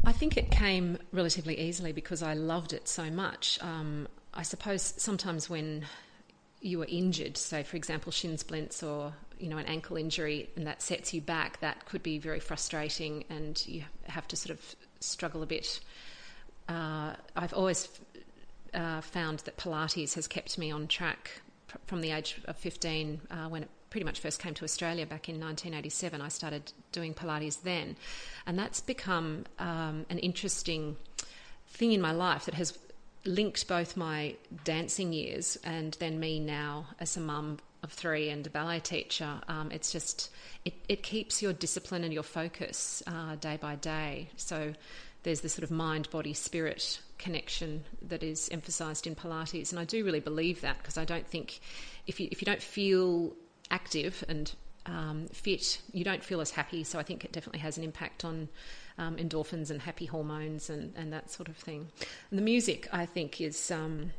I 0.05 0.13
think 0.13 0.37
it 0.37 0.51
came 0.51 0.99
relatively 1.13 1.59
easily 1.59 1.93
because 1.93 2.23
I 2.23 2.35
loved 2.35 2.73
it 2.73 2.89
so 2.89 3.11
much. 3.11 3.59
Um, 3.63 4.07
I 4.35 4.43
suppose 4.43 4.95
sometimes 4.97 5.49
when 5.49 5.87
you 6.65 6.81
are 6.81 6.87
injured, 6.89 7.37
So, 7.37 7.63
for 7.63 7.77
example 7.77 8.11
shin 8.11 8.39
splints 8.39 8.83
or 8.83 9.13
you 9.39 9.49
know 9.49 9.59
an 9.59 9.67
ankle 9.67 9.97
injury, 9.97 10.49
and 10.57 10.67
that 10.67 10.81
sets 10.81 11.13
you 11.13 11.21
back, 11.21 11.61
that 11.61 11.85
could 11.85 12.03
be 12.03 12.19
very 12.19 12.41
frustrating, 12.41 13.25
and 13.29 13.63
you 13.67 13.85
have 14.05 14.27
to 14.29 14.37
sort 14.37 14.59
of 14.59 14.75
struggle 15.01 15.43
a 15.43 15.47
bit. 15.47 15.81
Uh, 16.69 17.15
I've 17.37 17.53
always 17.53 17.89
uh, 18.73 19.03
found 19.03 19.41
that 19.41 19.59
Pilates 19.59 20.15
has 20.15 20.27
kept 20.27 20.57
me 20.57 20.71
on 20.71 20.89
track 20.89 21.31
pr- 21.69 21.77
from 21.87 22.01
the 22.01 22.11
age 22.11 22.41
of 22.47 22.57
15 22.57 23.21
uh, 23.31 23.35
when 23.49 23.65
it 23.65 23.69
pretty 23.91 24.07
much 24.07 24.19
first 24.19 24.41
came 24.41 24.55
to 24.55 24.65
Australia 24.65 25.05
back 25.05 25.29
in 25.29 25.35
1987. 25.39 26.23
I 26.23 26.29
started 26.29 26.73
doing 26.93 27.13
Pilates 27.13 27.63
then, 27.63 27.97
and 28.47 28.59
that's 28.59 28.81
become 28.81 29.45
um, 29.59 30.07
an 30.09 30.19
interesting 30.19 30.97
thing 31.69 31.93
in 31.93 32.01
my 32.01 32.13
life 32.13 32.47
that 32.47 32.55
has 32.55 32.79
linked 33.25 33.67
both 33.69 33.97
my 33.97 34.37
dancing 34.65 35.13
years 35.13 35.57
and 35.65 35.97
then 36.01 36.21
me 36.21 36.39
now 36.41 36.87
as 37.01 37.17
a 37.17 37.21
mum 37.21 37.59
of 37.83 37.93
three 37.93 38.31
and 38.31 38.47
a 38.47 38.51
ballet 38.51 38.81
teacher. 38.81 39.41
Um, 39.49 39.71
it's 39.71 39.93
just 39.93 40.31
it, 40.65 40.75
it 40.89 41.03
keeps 41.03 41.43
your 41.43 41.53
discipline 41.53 42.05
and 42.05 42.13
your 42.13 42.23
focus 42.23 43.03
uh, 43.07 43.37
day 43.37 43.59
by 43.61 43.77
day. 43.77 44.29
So 44.37 44.73
there's 45.23 45.41
this 45.41 45.55
sort 45.55 45.65
of 45.65 45.71
mind, 45.71 46.11
body, 46.11 46.35
spirit 46.35 47.01
connection 47.19 47.85
that 48.03 48.23
is 48.23 48.49
emphasised 48.51 49.07
in 49.07 49.15
Pilates, 49.15 49.71
and 49.71 49.79
I 49.79 49.85
do 49.85 50.05
really 50.05 50.21
believe 50.21 50.61
that 50.63 50.79
because 50.79 50.99
I 50.99 51.05
don't 51.05 51.27
think 51.27 51.61
if 52.07 52.21
you 52.21 52.29
if 52.31 52.43
you 52.43 52.47
don't 52.47 52.63
feel 52.63 53.35
active 53.71 54.25
and 54.29 54.53
um, 54.87 55.29
fit, 55.33 55.81
you 55.93 56.05
don't 56.05 56.23
feel 56.23 56.41
as 56.41 56.51
happy. 56.51 56.85
So 56.85 56.99
I 56.99 57.03
think 57.03 57.25
it 57.25 57.33
definitely 57.33 57.61
has 57.61 57.79
an 57.79 57.85
impact 57.85 58.25
on 58.25 58.49
um, 58.99 59.17
endorphins 59.17 59.71
and 59.71 59.81
happy 59.81 60.07
hormones 60.07 60.71
and, 60.71 60.93
and 60.97 61.13
that 61.13 61.31
sort 61.31 61.49
of 61.49 61.57
thing. 61.57 61.89
And 62.31 62.39
the 62.39 62.43
music, 62.43 62.89
I 62.93 63.07
think, 63.07 63.41
is 63.41 63.71
um, 63.71 64.13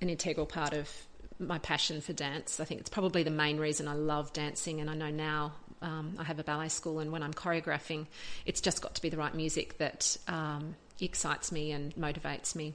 an 0.00 0.08
integral 0.08 0.46
part 0.46 0.72
of 0.72 0.90
my 1.38 1.58
passion 1.58 2.00
for 2.00 2.12
dance. 2.12 2.60
I 2.60 2.64
think 2.64 2.80
it's 2.80 2.90
probably 2.90 3.22
the 3.22 3.30
main 3.30 3.58
reason 3.58 3.86
I 3.86 3.94
love 3.94 4.32
dancing, 4.32 4.80
and 4.80 4.90
I 4.90 4.94
know 4.94 5.10
now. 5.10 5.52
Um, 5.80 6.16
I 6.18 6.24
have 6.24 6.40
a 6.40 6.44
ballet 6.44 6.68
school, 6.68 6.98
and 6.98 7.12
when 7.12 7.22
I'm 7.22 7.32
choreographing, 7.32 8.06
it's 8.44 8.60
just 8.60 8.82
got 8.82 8.96
to 8.96 9.02
be 9.02 9.10
the 9.10 9.16
right 9.16 9.34
music 9.34 9.78
that 9.78 10.16
um, 10.26 10.74
excites 11.00 11.52
me 11.52 11.70
and 11.70 11.94
motivates 11.94 12.56
me. 12.56 12.74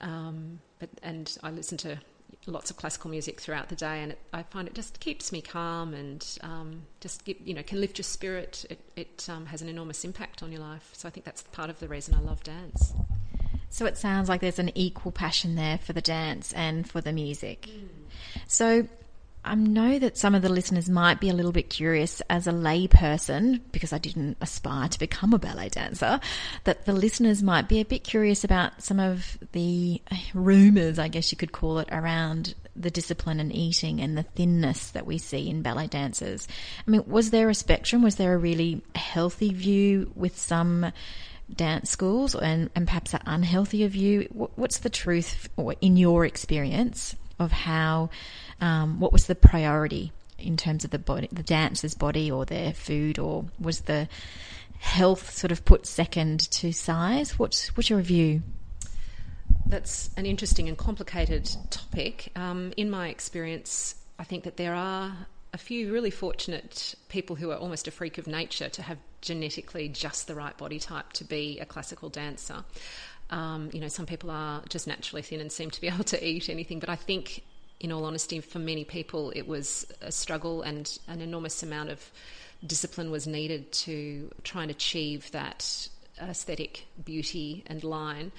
Um, 0.00 0.60
but 0.78 0.88
and 1.02 1.36
I 1.42 1.50
listen 1.50 1.76
to 1.78 1.98
lots 2.46 2.70
of 2.70 2.76
classical 2.76 3.10
music 3.10 3.40
throughout 3.40 3.68
the 3.68 3.76
day, 3.76 4.02
and 4.02 4.12
it, 4.12 4.18
I 4.32 4.42
find 4.42 4.68
it 4.68 4.74
just 4.74 5.00
keeps 5.00 5.32
me 5.32 5.40
calm 5.40 5.94
and 5.94 6.26
um, 6.42 6.82
just 7.00 7.26
you 7.26 7.54
know 7.54 7.62
can 7.62 7.80
lift 7.80 7.98
your 7.98 8.04
spirit. 8.04 8.64
It, 8.70 8.80
it 8.96 9.28
um, 9.30 9.46
has 9.46 9.62
an 9.62 9.68
enormous 9.68 10.04
impact 10.04 10.42
on 10.42 10.52
your 10.52 10.60
life. 10.60 10.90
So 10.92 11.08
I 11.08 11.10
think 11.10 11.24
that's 11.24 11.42
part 11.42 11.70
of 11.70 11.80
the 11.80 11.88
reason 11.88 12.14
I 12.14 12.20
love 12.20 12.42
dance. 12.42 12.92
So 13.70 13.86
it 13.86 13.98
sounds 13.98 14.28
like 14.28 14.40
there's 14.40 14.60
an 14.60 14.70
equal 14.76 15.10
passion 15.10 15.56
there 15.56 15.78
for 15.78 15.92
the 15.92 16.00
dance 16.00 16.52
and 16.52 16.88
for 16.88 17.00
the 17.00 17.12
music. 17.12 17.62
Mm. 17.62 17.88
So 18.46 18.86
I 19.44 19.54
know 19.54 19.98
that 19.98 20.16
some 20.16 20.34
of 20.34 20.42
the 20.42 20.48
listeners 20.48 20.88
might 20.88 21.20
be 21.20 21.28
a 21.28 21.34
little 21.34 21.52
bit 21.52 21.68
curious 21.68 22.22
as 22.30 22.46
a 22.46 22.52
layperson, 22.52 23.60
because 23.72 23.92
I 23.92 23.98
didn't 23.98 24.38
aspire 24.40 24.88
to 24.88 24.98
become 24.98 25.34
a 25.34 25.38
ballet 25.38 25.68
dancer, 25.68 26.18
that 26.64 26.86
the 26.86 26.92
listeners 26.92 27.42
might 27.42 27.68
be 27.68 27.80
a 27.80 27.84
bit 27.84 28.04
curious 28.04 28.44
about 28.44 28.82
some 28.82 28.98
of 28.98 29.38
the 29.52 30.00
rumours, 30.32 30.98
I 30.98 31.08
guess 31.08 31.30
you 31.30 31.36
could 31.36 31.52
call 31.52 31.78
it, 31.78 31.88
around 31.92 32.54
the 32.74 32.90
discipline 32.90 33.38
and 33.38 33.54
eating 33.54 34.00
and 34.00 34.16
the 34.16 34.22
thinness 34.22 34.90
that 34.90 35.06
we 35.06 35.18
see 35.18 35.48
in 35.48 35.62
ballet 35.62 35.86
dancers. 35.86 36.48
I 36.86 36.90
mean, 36.90 37.04
was 37.06 37.30
there 37.30 37.48
a 37.48 37.54
spectrum? 37.54 38.02
Was 38.02 38.16
there 38.16 38.34
a 38.34 38.38
really 38.38 38.82
healthy 38.94 39.52
view 39.52 40.10
with 40.16 40.38
some 40.38 40.90
dance 41.54 41.90
schools 41.90 42.34
and, 42.34 42.70
and 42.74 42.86
perhaps 42.86 43.14
an 43.14 43.20
unhealthier 43.26 43.88
view? 43.88 44.22
What's 44.56 44.78
the 44.78 44.90
truth, 44.90 45.48
in 45.80 45.96
your 45.96 46.24
experience, 46.24 47.14
of 47.38 47.52
how 47.52 48.10
um, 48.60 49.00
what 49.00 49.12
was 49.12 49.26
the 49.26 49.34
priority 49.34 50.12
in 50.38 50.56
terms 50.56 50.84
of 50.84 50.90
the 50.90 50.98
body, 50.98 51.28
the 51.32 51.42
dancer's 51.42 51.94
body, 51.94 52.30
or 52.30 52.44
their 52.44 52.72
food, 52.72 53.18
or 53.18 53.46
was 53.58 53.82
the 53.82 54.08
health 54.78 55.30
sort 55.30 55.52
of 55.52 55.64
put 55.64 55.86
second 55.86 56.40
to 56.50 56.72
size? 56.72 57.38
What's 57.38 57.68
what's 57.76 57.90
your 57.90 58.00
view? 58.00 58.42
That's 59.66 60.10
an 60.16 60.26
interesting 60.26 60.68
and 60.68 60.76
complicated 60.76 61.48
topic. 61.70 62.30
Um, 62.36 62.72
in 62.76 62.90
my 62.90 63.08
experience, 63.08 63.94
I 64.18 64.24
think 64.24 64.44
that 64.44 64.56
there 64.56 64.74
are 64.74 65.26
a 65.52 65.58
few 65.58 65.92
really 65.92 66.10
fortunate 66.10 66.94
people 67.08 67.36
who 67.36 67.50
are 67.50 67.56
almost 67.56 67.86
a 67.88 67.90
freak 67.90 68.18
of 68.18 68.26
nature 68.26 68.68
to 68.68 68.82
have 68.82 68.98
genetically 69.20 69.88
just 69.88 70.26
the 70.26 70.34
right 70.34 70.56
body 70.58 70.78
type 70.78 71.12
to 71.14 71.24
be 71.24 71.58
a 71.60 71.64
classical 71.64 72.08
dancer. 72.08 72.64
Um, 73.30 73.70
you 73.72 73.80
know, 73.80 73.88
some 73.88 74.06
people 74.06 74.30
are 74.30 74.62
just 74.68 74.86
naturally 74.86 75.22
thin 75.22 75.40
and 75.40 75.50
seem 75.50 75.70
to 75.70 75.80
be 75.80 75.88
able 75.94 76.04
to 76.04 76.26
eat 76.26 76.48
anything, 76.48 76.78
but 76.78 76.88
I 76.88 76.96
think 76.96 77.42
in 77.80 77.92
all 77.92 78.04
honesty, 78.04 78.40
for 78.40 78.58
many 78.58 78.84
people, 78.84 79.30
it 79.34 79.46
was 79.46 79.86
a 80.00 80.12
struggle 80.12 80.62
and 80.62 80.98
an 81.08 81.20
enormous 81.20 81.62
amount 81.62 81.90
of 81.90 82.10
discipline 82.66 83.10
was 83.10 83.26
needed 83.26 83.70
to 83.72 84.30
try 84.42 84.62
and 84.62 84.70
achieve 84.70 85.30
that 85.32 85.88
aesthetic 86.20 86.86
beauty 87.04 87.64
and 87.66 87.84
line. 87.84 88.32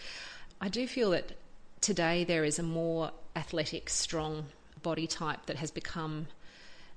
I 0.61 0.69
do 0.69 0.87
feel 0.87 1.11
that 1.11 1.33
today 1.81 2.23
there 2.23 2.43
is 2.43 2.57
a 2.57 2.63
more 2.63 3.11
athletic, 3.35 3.89
strong 3.89 4.47
body 4.81 5.07
type 5.07 5.45
that 5.47 5.57
has 5.57 5.71
become 5.71 6.27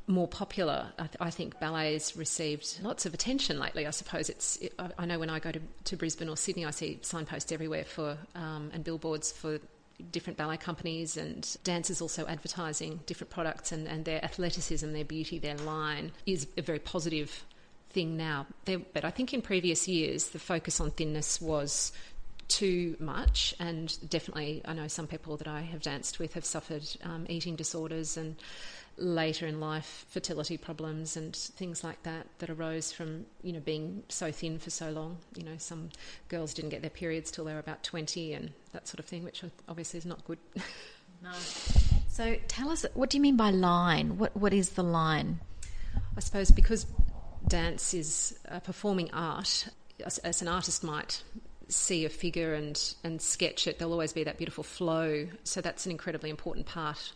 more 0.08 0.26
popular. 0.26 0.86
I, 0.98 1.02
th- 1.02 1.16
I, 1.20 1.30
think 1.30 1.60
ballet's 1.60 2.16
received 2.16 2.78
lots 2.82 3.06
of 3.06 3.14
attention 3.14 3.58
lately. 3.58 3.86
I 3.86 3.90
suppose 3.90 4.28
it's. 4.28 4.56
It, 4.56 4.74
I, 4.98 5.04
know 5.06 5.18
when 5.18 5.30
I 5.30 5.38
go 5.38 5.52
to, 5.52 5.60
to 5.84 5.96
Brisbane 5.96 6.28
or 6.28 6.36
Sydney, 6.36 6.64
I 6.64 6.70
see 6.70 6.98
signposts 7.02 7.52
everywhere 7.52 7.84
for 7.84 8.16
um, 8.34 8.70
and 8.72 8.82
billboards 8.82 9.30
for 9.30 9.60
different 10.10 10.36
ballet 10.36 10.56
companies 10.56 11.16
and 11.16 11.56
dancers 11.64 12.00
also 12.00 12.26
advertising 12.26 13.00
different 13.06 13.30
products 13.30 13.72
and, 13.72 13.88
and 13.88 14.04
their 14.04 14.24
athleticism, 14.24 14.92
their 14.92 15.04
beauty, 15.04 15.38
their 15.38 15.56
line 15.56 16.12
is 16.24 16.46
a 16.56 16.62
very 16.62 16.78
positive 16.78 17.44
thing 17.90 18.16
now. 18.16 18.46
There, 18.64 18.78
but 18.78 19.04
I 19.04 19.10
think 19.10 19.34
in 19.34 19.42
previous 19.42 19.88
years, 19.88 20.28
the 20.28 20.38
focus 20.38 20.80
on 20.80 20.92
thinness 20.92 21.40
was 21.40 21.92
too 22.48 22.96
much, 22.98 23.54
and 23.58 23.96
definitely 24.08 24.62
I 24.64 24.72
know 24.72 24.88
some 24.88 25.06
people 25.06 25.36
that 25.36 25.48
I 25.48 25.60
have 25.60 25.82
danced 25.82 26.18
with 26.18 26.34
have 26.34 26.44
suffered 26.44 26.84
um, 27.02 27.26
eating 27.28 27.56
disorders 27.56 28.16
and 28.16 28.36
later 28.98 29.46
in 29.46 29.60
life 29.60 30.06
fertility 30.08 30.56
problems 30.56 31.16
and 31.16 31.34
things 31.34 31.84
like 31.84 32.02
that 32.02 32.26
that 32.38 32.50
arose 32.50 32.92
from 32.92 33.24
you 33.42 33.52
know 33.52 33.60
being 33.60 34.02
so 34.08 34.30
thin 34.32 34.58
for 34.58 34.70
so 34.70 34.90
long. 34.90 35.18
You 35.34 35.44
know 35.44 35.56
some 35.58 35.90
girls 36.28 36.54
didn't 36.54 36.70
get 36.70 36.82
their 36.82 36.90
periods 36.90 37.30
till 37.30 37.44
they 37.44 37.52
were 37.52 37.58
about 37.58 37.82
20 37.82 38.32
and 38.34 38.52
that 38.72 38.88
sort 38.88 38.98
of 38.98 39.06
thing 39.06 39.24
which 39.24 39.42
obviously 39.68 39.98
is 39.98 40.06
not 40.06 40.24
good. 40.24 40.38
No. 41.20 41.32
So 42.08 42.36
tell 42.46 42.70
us 42.70 42.86
what 42.94 43.10
do 43.10 43.16
you 43.16 43.20
mean 43.20 43.36
by 43.36 43.50
line? 43.50 44.18
What 44.18 44.36
what 44.36 44.54
is 44.54 44.70
the 44.70 44.84
line? 44.84 45.40
I 46.16 46.20
suppose 46.20 46.52
because 46.52 46.86
dance 47.48 47.92
is 47.92 48.38
a 48.44 48.60
performing 48.60 49.10
art 49.12 49.68
as, 50.04 50.18
as 50.18 50.42
an 50.42 50.48
artist 50.48 50.84
might 50.84 51.22
see 51.68 52.04
a 52.04 52.08
figure 52.08 52.54
and 52.54 52.94
and 53.02 53.20
sketch 53.20 53.66
it 53.66 53.78
there'll 53.78 53.92
always 53.92 54.12
be 54.12 54.22
that 54.22 54.38
beautiful 54.38 54.62
flow. 54.62 55.26
So 55.42 55.60
that's 55.60 55.86
an 55.86 55.90
incredibly 55.90 56.30
important 56.30 56.66
part 56.66 57.12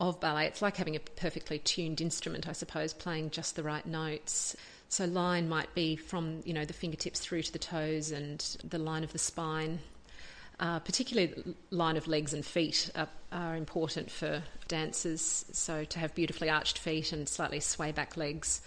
of 0.00 0.20
ballet. 0.20 0.46
It's 0.46 0.62
like 0.62 0.76
having 0.76 0.96
a 0.96 1.00
perfectly 1.00 1.58
tuned 1.58 2.00
instrument, 2.00 2.48
I 2.48 2.52
suppose, 2.52 2.92
playing 2.92 3.30
just 3.30 3.56
the 3.56 3.62
right 3.62 3.86
notes. 3.86 4.56
So 4.88 5.04
line 5.04 5.48
might 5.48 5.74
be 5.74 5.96
from 5.96 6.42
you 6.44 6.52
know 6.52 6.64
the 6.64 6.72
fingertips 6.72 7.20
through 7.20 7.42
to 7.42 7.52
the 7.52 7.58
toes 7.58 8.10
and 8.12 8.40
the 8.62 8.78
line 8.78 9.04
of 9.04 9.12
the 9.12 9.18
spine. 9.18 9.80
Uh, 10.58 10.78
particularly 10.78 11.54
line 11.68 11.98
of 11.98 12.06
legs 12.08 12.32
and 12.32 12.42
feet 12.42 12.90
are, 12.94 13.08
are, 13.30 13.56
important 13.56 14.10
for 14.10 14.42
dancers. 14.68 15.44
So 15.52 15.84
to 15.84 15.98
have 15.98 16.14
beautifully 16.14 16.48
arched 16.48 16.78
feet 16.78 17.12
and 17.12 17.28
slightly 17.28 17.60
sway 17.60 17.92
back 17.92 18.16
legs 18.16 18.62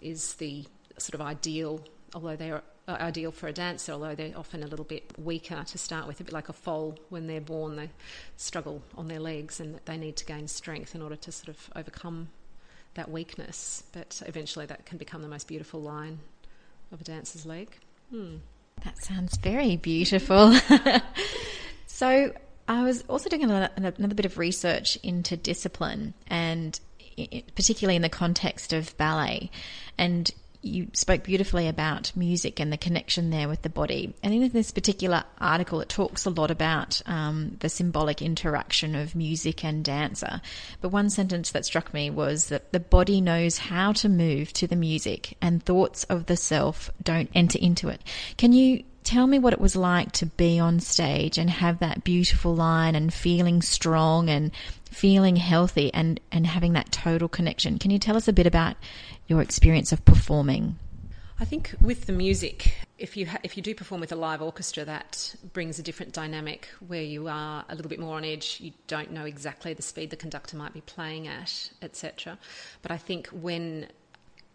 is 0.00 0.34
the 0.34 0.64
sort 0.98 1.14
of 1.14 1.20
ideal. 1.20 1.80
Although 2.12 2.34
they 2.34 2.50
are 2.50 2.64
uh, 2.88 2.96
ideal 3.00 3.30
for 3.30 3.46
a 3.46 3.52
dancer, 3.52 3.92
although 3.92 4.14
they're 4.14 4.36
often 4.36 4.62
a 4.62 4.66
little 4.66 4.84
bit 4.84 5.12
weaker 5.18 5.62
to 5.62 5.78
start 5.78 6.06
with, 6.06 6.20
a 6.20 6.24
bit 6.24 6.32
like 6.32 6.48
a 6.48 6.54
foal 6.54 6.98
when 7.10 7.26
they're 7.26 7.40
born. 7.40 7.76
They 7.76 7.90
struggle 8.36 8.82
on 8.96 9.08
their 9.08 9.20
legs 9.20 9.60
and 9.60 9.78
they 9.84 9.98
need 9.98 10.16
to 10.16 10.24
gain 10.24 10.48
strength 10.48 10.94
in 10.94 11.02
order 11.02 11.16
to 11.16 11.30
sort 11.30 11.48
of 11.48 11.70
overcome 11.76 12.28
that 12.94 13.10
weakness. 13.10 13.84
But 13.92 14.22
eventually, 14.26 14.64
that 14.66 14.86
can 14.86 14.96
become 14.96 15.20
the 15.20 15.28
most 15.28 15.46
beautiful 15.46 15.80
line 15.82 16.20
of 16.90 17.02
a 17.02 17.04
dancer's 17.04 17.44
leg. 17.44 17.68
Hmm. 18.10 18.36
That 18.84 18.96
sounds 19.04 19.36
very 19.36 19.76
beautiful. 19.76 20.54
so, 21.86 22.32
I 22.68 22.82
was 22.84 23.02
also 23.02 23.28
doing 23.28 23.44
another, 23.44 23.70
another 23.76 24.14
bit 24.14 24.26
of 24.26 24.38
research 24.38 24.96
into 25.02 25.36
discipline 25.36 26.14
and 26.26 26.78
particularly 27.54 27.96
in 27.96 28.02
the 28.02 28.08
context 28.08 28.72
of 28.72 28.96
ballet. 28.96 29.50
And 29.96 30.30
you 30.60 30.88
spoke 30.92 31.22
beautifully 31.22 31.68
about 31.68 32.12
music 32.16 32.58
and 32.58 32.72
the 32.72 32.76
connection 32.76 33.30
there 33.30 33.48
with 33.48 33.62
the 33.62 33.68
body. 33.68 34.14
And 34.22 34.34
in 34.34 34.48
this 34.50 34.70
particular 34.70 35.24
article, 35.40 35.80
it 35.80 35.88
talks 35.88 36.24
a 36.24 36.30
lot 36.30 36.50
about 36.50 37.00
um, 37.06 37.56
the 37.60 37.68
symbolic 37.68 38.20
interaction 38.20 38.94
of 38.94 39.14
music 39.14 39.64
and 39.64 39.84
dancer. 39.84 40.40
But 40.80 40.88
one 40.88 41.10
sentence 41.10 41.52
that 41.52 41.64
struck 41.64 41.94
me 41.94 42.10
was 42.10 42.48
that 42.48 42.72
the 42.72 42.80
body 42.80 43.20
knows 43.20 43.58
how 43.58 43.92
to 43.92 44.08
move 44.08 44.52
to 44.54 44.66
the 44.66 44.76
music, 44.76 45.36
and 45.40 45.62
thoughts 45.62 46.04
of 46.04 46.26
the 46.26 46.36
self 46.36 46.90
don't 47.02 47.30
enter 47.34 47.58
into 47.58 47.88
it. 47.88 48.02
Can 48.36 48.52
you 48.52 48.82
tell 49.04 49.26
me 49.26 49.38
what 49.38 49.54
it 49.54 49.60
was 49.60 49.74
like 49.74 50.12
to 50.12 50.26
be 50.26 50.58
on 50.58 50.78
stage 50.80 51.38
and 51.38 51.48
have 51.48 51.78
that 51.78 52.04
beautiful 52.04 52.54
line 52.54 52.94
and 52.94 53.14
feeling 53.14 53.62
strong 53.62 54.28
and 54.28 54.50
feeling 54.90 55.36
healthy 55.36 55.92
and, 55.94 56.20
and 56.30 56.46
having 56.46 56.74
that 56.74 56.92
total 56.92 57.28
connection. 57.28 57.78
Can 57.78 57.90
you 57.90 57.98
tell 57.98 58.16
us 58.16 58.28
a 58.28 58.32
bit 58.32 58.46
about 58.46 58.76
your 59.28 59.42
experience 59.42 59.92
of 59.92 60.04
performing? 60.04 60.76
I 61.40 61.44
think 61.44 61.74
with 61.80 62.06
the 62.06 62.12
music, 62.12 62.74
if 62.98 63.16
you 63.16 63.26
ha- 63.26 63.38
if 63.44 63.56
you 63.56 63.62
do 63.62 63.72
perform 63.72 64.00
with 64.00 64.10
a 64.10 64.16
live 64.16 64.42
orchestra, 64.42 64.84
that 64.86 65.36
brings 65.52 65.78
a 65.78 65.84
different 65.84 66.12
dynamic 66.12 66.68
where 66.88 67.02
you 67.02 67.28
are 67.28 67.64
a 67.68 67.74
little 67.76 67.88
bit 67.88 68.00
more 68.00 68.16
on 68.16 68.24
edge. 68.24 68.58
You 68.60 68.72
don't 68.88 69.12
know 69.12 69.24
exactly 69.24 69.72
the 69.72 69.82
speed 69.82 70.10
the 70.10 70.16
conductor 70.16 70.56
might 70.56 70.74
be 70.74 70.80
playing 70.80 71.28
at, 71.28 71.70
etc. 71.80 72.38
But 72.82 72.90
I 72.90 72.96
think 72.96 73.28
when 73.28 73.86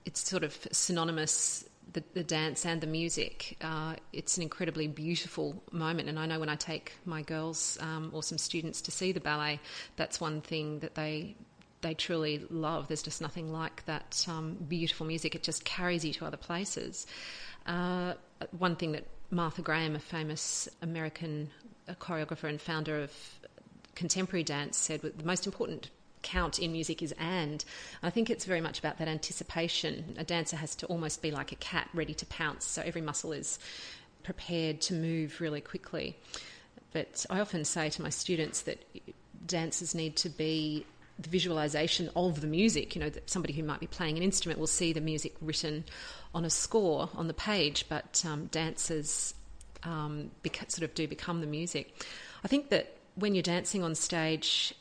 it's 0.05 0.27
sort 0.29 0.43
of 0.43 0.57
synonymous. 0.71 1.65
The, 1.91 2.03
the 2.13 2.23
dance 2.23 2.65
and 2.65 2.81
the 2.81 2.87
music, 2.87 3.57
uh, 3.61 3.95
it's 4.13 4.37
an 4.37 4.41
incredibly 4.41 4.87
beautiful 4.87 5.61
moment. 5.71 6.09
And 6.09 6.17
I 6.17 6.25
know 6.25 6.39
when 6.39 6.49
I 6.49 6.55
take 6.55 6.93
my 7.05 7.21
girls 7.21 7.77
um, 7.81 8.09
or 8.13 8.23
some 8.23 8.39
students 8.39 8.81
to 8.83 8.89
see 8.91 9.11
the 9.11 9.19
ballet, 9.19 9.59
that's 9.95 10.19
one 10.19 10.41
thing 10.41 10.79
that 10.79 10.95
they 10.95 11.35
they 11.83 11.93
truly 11.93 12.45
love. 12.49 12.87
There's 12.87 13.03
just 13.03 13.21
nothing 13.21 13.51
like 13.51 13.85
that 13.85 14.25
um, 14.27 14.57
beautiful 14.67 15.05
music. 15.05 15.35
It 15.35 15.43
just 15.43 15.63
carries 15.63 16.03
you 16.03 16.13
to 16.13 16.25
other 16.25 16.37
places. 16.37 17.05
Uh, 17.67 18.13
one 18.57 18.75
thing 18.75 18.93
that 18.93 19.05
Martha 19.29 19.61
Graham, 19.61 19.95
a 19.95 19.99
famous 19.99 20.67
American 20.81 21.49
choreographer 21.99 22.49
and 22.49 22.59
founder 22.59 23.03
of 23.03 23.11
contemporary 23.95 24.43
dance, 24.43 24.77
said 24.77 25.01
the 25.01 25.23
most 25.23 25.45
important 25.45 25.89
count 26.23 26.57
in 26.57 26.71
music 26.71 27.01
is 27.03 27.13
and. 27.19 27.63
I 28.01 28.09
think 28.09 28.29
it's 28.29 28.45
very 28.45 28.61
much 28.61 28.79
about 28.79 28.97
that 28.97 29.07
anticipation. 29.07 30.15
A 30.17 30.23
dancer 30.23 30.55
has 30.55 30.75
to 30.77 30.85
almost 30.87 31.21
be 31.21 31.31
like 31.31 31.51
a 31.51 31.55
cat 31.55 31.89
ready 31.93 32.13
to 32.15 32.25
pounce, 32.25 32.65
so 32.65 32.81
every 32.81 33.01
muscle 33.01 33.33
is 33.33 33.59
prepared 34.23 34.79
to 34.81 34.93
move 34.93 35.41
really 35.41 35.61
quickly. 35.61 36.17
But 36.93 37.25
I 37.29 37.39
often 37.39 37.65
say 37.65 37.89
to 37.89 38.01
my 38.01 38.09
students 38.09 38.61
that 38.61 38.79
dancers 39.45 39.93
need 39.93 40.15
to 40.17 40.29
be 40.29 40.85
the 41.19 41.29
visualization 41.29 42.09
of 42.15 42.41
the 42.41 42.47
music. 42.47 42.95
You 42.95 43.01
know, 43.01 43.11
somebody 43.25 43.53
who 43.53 43.63
might 43.63 43.79
be 43.79 43.87
playing 43.87 44.17
an 44.17 44.23
instrument 44.23 44.59
will 44.59 44.67
see 44.67 44.93
the 44.93 45.01
music 45.01 45.35
written 45.41 45.83
on 46.33 46.45
a 46.45 46.49
score 46.49 47.09
on 47.15 47.27
the 47.27 47.33
page, 47.33 47.85
but 47.89 48.23
um, 48.27 48.47
dancers 48.47 49.33
um, 49.83 50.31
sort 50.67 50.83
of 50.83 50.93
do 50.95 51.07
become 51.07 51.41
the 51.41 51.47
music. 51.47 52.05
I 52.43 52.47
think 52.47 52.69
that 52.69 52.97
when 53.15 53.35
you're 53.35 53.43
dancing 53.43 53.83
on 53.83 53.95
stage, 53.95 54.73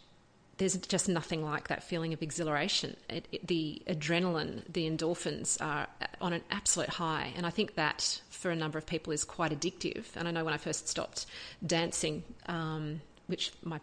there's 0.58 0.76
just 0.76 1.08
nothing 1.08 1.44
like 1.44 1.68
that 1.68 1.82
feeling 1.82 2.12
of 2.12 2.22
exhilaration. 2.22 2.96
It, 3.08 3.26
it, 3.32 3.46
the 3.46 3.82
adrenaline, 3.88 4.62
the 4.72 4.88
endorphins 4.88 5.60
are 5.60 5.86
on 6.20 6.32
an 6.32 6.42
absolute 6.50 6.88
high. 6.88 7.32
And 7.36 7.44
I 7.46 7.50
think 7.50 7.74
that 7.74 8.20
for 8.30 8.50
a 8.50 8.56
number 8.56 8.78
of 8.78 8.86
people 8.86 9.12
is 9.12 9.24
quite 9.24 9.52
addictive. 9.52 10.04
And 10.14 10.28
I 10.28 10.30
know 10.30 10.44
when 10.44 10.54
I 10.54 10.58
first 10.58 10.88
stopped 10.88 11.26
dancing, 11.66 12.22
um, 12.46 13.00
which 13.26 13.52
my 13.62 13.80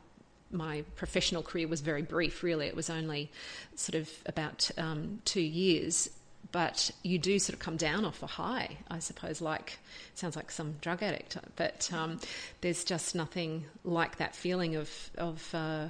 my 0.52 0.84
professional 0.96 1.44
career 1.44 1.68
was 1.68 1.82
very 1.82 2.02
brief, 2.02 2.44
really. 2.44 2.68
It 2.68 2.76
was 2.76 2.90
only 2.90 3.32
sort 3.76 3.96
of 3.96 4.10
about 4.26 4.72
um, 4.78 5.22
two 5.26 5.42
years. 5.42 6.10
But 6.52 6.90
you 7.04 7.20
do 7.20 7.38
sort 7.38 7.54
of 7.54 7.60
come 7.60 7.78
down 7.78 8.06
off 8.06 8.24
a 8.24 8.28
high, 8.28 8.78
I 8.90 9.00
suppose, 9.00 9.40
like, 9.40 9.78
sounds 10.16 10.36
like 10.36 10.50
some 10.50 10.76
drug 10.82 11.04
addict. 11.04 11.38
But 11.56 11.92
um, 11.94 12.20
there's 12.62 12.84
just 12.84 13.14
nothing 13.14 13.66
like 13.84 14.18
that 14.18 14.36
feeling 14.36 14.76
of, 14.76 14.90
of, 15.18 15.54
uh, 15.54 15.90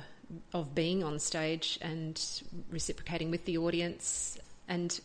of 0.53 0.75
being 0.75 1.01
on 1.01 1.19
stage 1.19 1.79
and 1.81 2.21
reciprocating 2.69 3.31
with 3.31 3.45
the 3.45 3.57
audience 3.57 4.37
and 4.67 4.99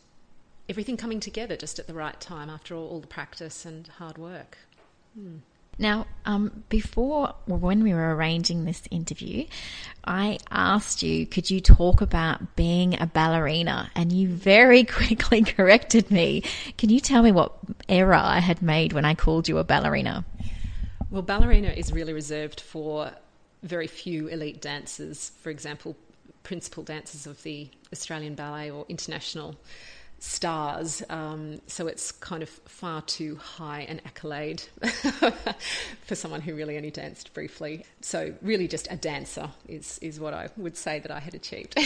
everything 0.68 0.96
coming 0.96 1.20
together 1.20 1.56
just 1.56 1.78
at 1.78 1.86
the 1.86 1.94
right 1.94 2.20
time 2.20 2.50
after 2.50 2.74
all, 2.74 2.88
all 2.88 3.00
the 3.00 3.06
practice 3.06 3.64
and 3.64 3.86
hard 3.86 4.18
work. 4.18 4.58
Hmm. 5.14 5.36
Now, 5.78 6.06
um, 6.24 6.64
before 6.68 7.34
when 7.46 7.82
we 7.82 7.92
were 7.92 8.14
arranging 8.14 8.64
this 8.64 8.82
interview, 8.90 9.46
I 10.04 10.38
asked 10.50 11.02
you, 11.02 11.26
could 11.26 11.50
you 11.50 11.60
talk 11.60 12.00
about 12.00 12.54
being 12.56 13.00
a 13.00 13.06
ballerina? 13.06 13.90
And 13.94 14.12
you 14.12 14.28
very 14.28 14.84
quickly 14.98 15.42
corrected 15.42 16.10
me. 16.10 16.44
Can 16.78 16.90
you 16.90 17.00
tell 17.00 17.22
me 17.22 17.32
what 17.32 17.52
error 17.88 18.14
I 18.14 18.38
had 18.38 18.62
made 18.62 18.92
when 18.92 19.04
I 19.04 19.14
called 19.14 19.48
you 19.48 19.58
a 19.58 19.64
ballerina? 19.64 20.24
Well, 21.10 21.22
ballerina 21.22 21.68
is 21.68 21.92
really 21.92 22.12
reserved 22.12 22.60
for 22.60 23.10
very 23.62 23.86
few 23.86 24.28
elite 24.28 24.60
dancers. 24.60 25.32
For 25.40 25.50
example, 25.50 25.96
principal 26.42 26.82
dancers 26.82 27.26
of 27.26 27.42
the 27.42 27.68
Australian 27.92 28.34
Ballet 28.34 28.70
or 28.70 28.84
international 28.88 29.56
stars. 30.24 31.02
Um, 31.10 31.60
so 31.66 31.86
it's 31.86 32.10
kind 32.10 32.42
of 32.42 32.48
far 32.48 33.02
too 33.02 33.36
high 33.36 33.80
an 33.82 34.00
accolade 34.06 34.62
for 36.06 36.14
someone 36.14 36.40
who 36.40 36.54
really 36.54 36.76
only 36.76 36.90
danced 36.90 37.34
briefly. 37.34 37.84
So 38.00 38.34
really, 38.40 38.66
just 38.66 38.88
a 38.90 38.96
dancer 38.96 39.50
is 39.68 39.98
is 40.00 40.18
what 40.18 40.34
I 40.34 40.48
would 40.56 40.76
say 40.76 40.98
that 41.00 41.10
I 41.10 41.20
had 41.20 41.34
achieved. 41.34 41.78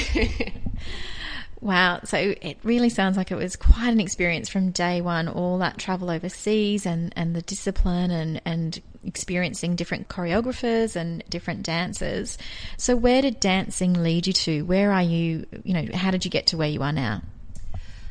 wow! 1.60 2.00
So 2.04 2.16
it 2.16 2.58
really 2.62 2.88
sounds 2.88 3.16
like 3.16 3.32
it 3.32 3.36
was 3.36 3.56
quite 3.56 3.92
an 3.92 4.00
experience 4.00 4.48
from 4.48 4.70
day 4.70 5.00
one. 5.00 5.28
All 5.28 5.58
that 5.58 5.78
travel 5.78 6.10
overseas 6.10 6.86
and 6.86 7.12
and 7.16 7.34
the 7.34 7.42
discipline 7.42 8.12
and 8.12 8.40
and 8.44 8.80
experiencing 9.04 9.74
different 9.74 10.08
choreographers 10.08 10.94
and 10.94 11.24
different 11.28 11.64
dancers. 11.64 12.38
So 12.76 12.94
where 12.94 13.20
did 13.22 13.40
dancing 13.40 13.94
lead 13.94 14.28
you 14.28 14.32
to? 14.32 14.62
Where 14.62 14.92
are 14.92 15.02
you? 15.02 15.46
You 15.64 15.74
know, 15.74 15.86
how 15.92 16.12
did 16.12 16.24
you 16.24 16.30
get 16.30 16.48
to 16.48 16.56
where 16.56 16.68
you 16.68 16.82
are 16.82 16.92
now? 16.92 17.22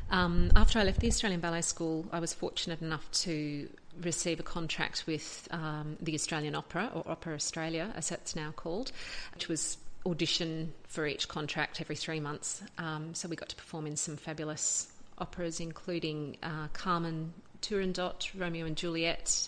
Um, 0.09 0.51
after 0.55 0.79
I 0.79 0.83
left 0.83 0.99
the 0.99 1.07
Australian 1.07 1.41
Ballet 1.41 1.61
School, 1.61 2.05
I 2.11 2.19
was 2.19 2.33
fortunate 2.33 2.81
enough 2.81 3.09
to 3.23 3.69
receive 4.01 4.39
a 4.39 4.43
contract 4.43 5.03
with 5.07 5.47
um, 5.51 5.97
the 5.99 6.13
Australian 6.13 6.55
Opera, 6.55 6.91
or 6.93 7.03
Opera 7.07 7.33
Australia, 7.33 7.91
as 7.95 8.11
it's 8.11 8.35
now 8.35 8.51
called, 8.55 8.91
which 9.33 9.47
was 9.47 9.77
audition 10.05 10.73
for 10.87 11.05
each 11.05 11.27
contract 11.27 11.81
every 11.81 11.95
three 11.95 12.19
months. 12.19 12.61
Um, 12.77 13.13
so 13.13 13.27
we 13.27 13.35
got 13.35 13.49
to 13.49 13.55
perform 13.55 13.87
in 13.87 13.97
some 13.97 14.15
fabulous 14.15 14.87
operas, 15.17 15.59
including 15.59 16.37
uh, 16.41 16.67
Carmen, 16.73 17.33
Turandot, 17.61 18.29
Romeo 18.39 18.65
and 18.65 18.77
Juliet. 18.77 19.47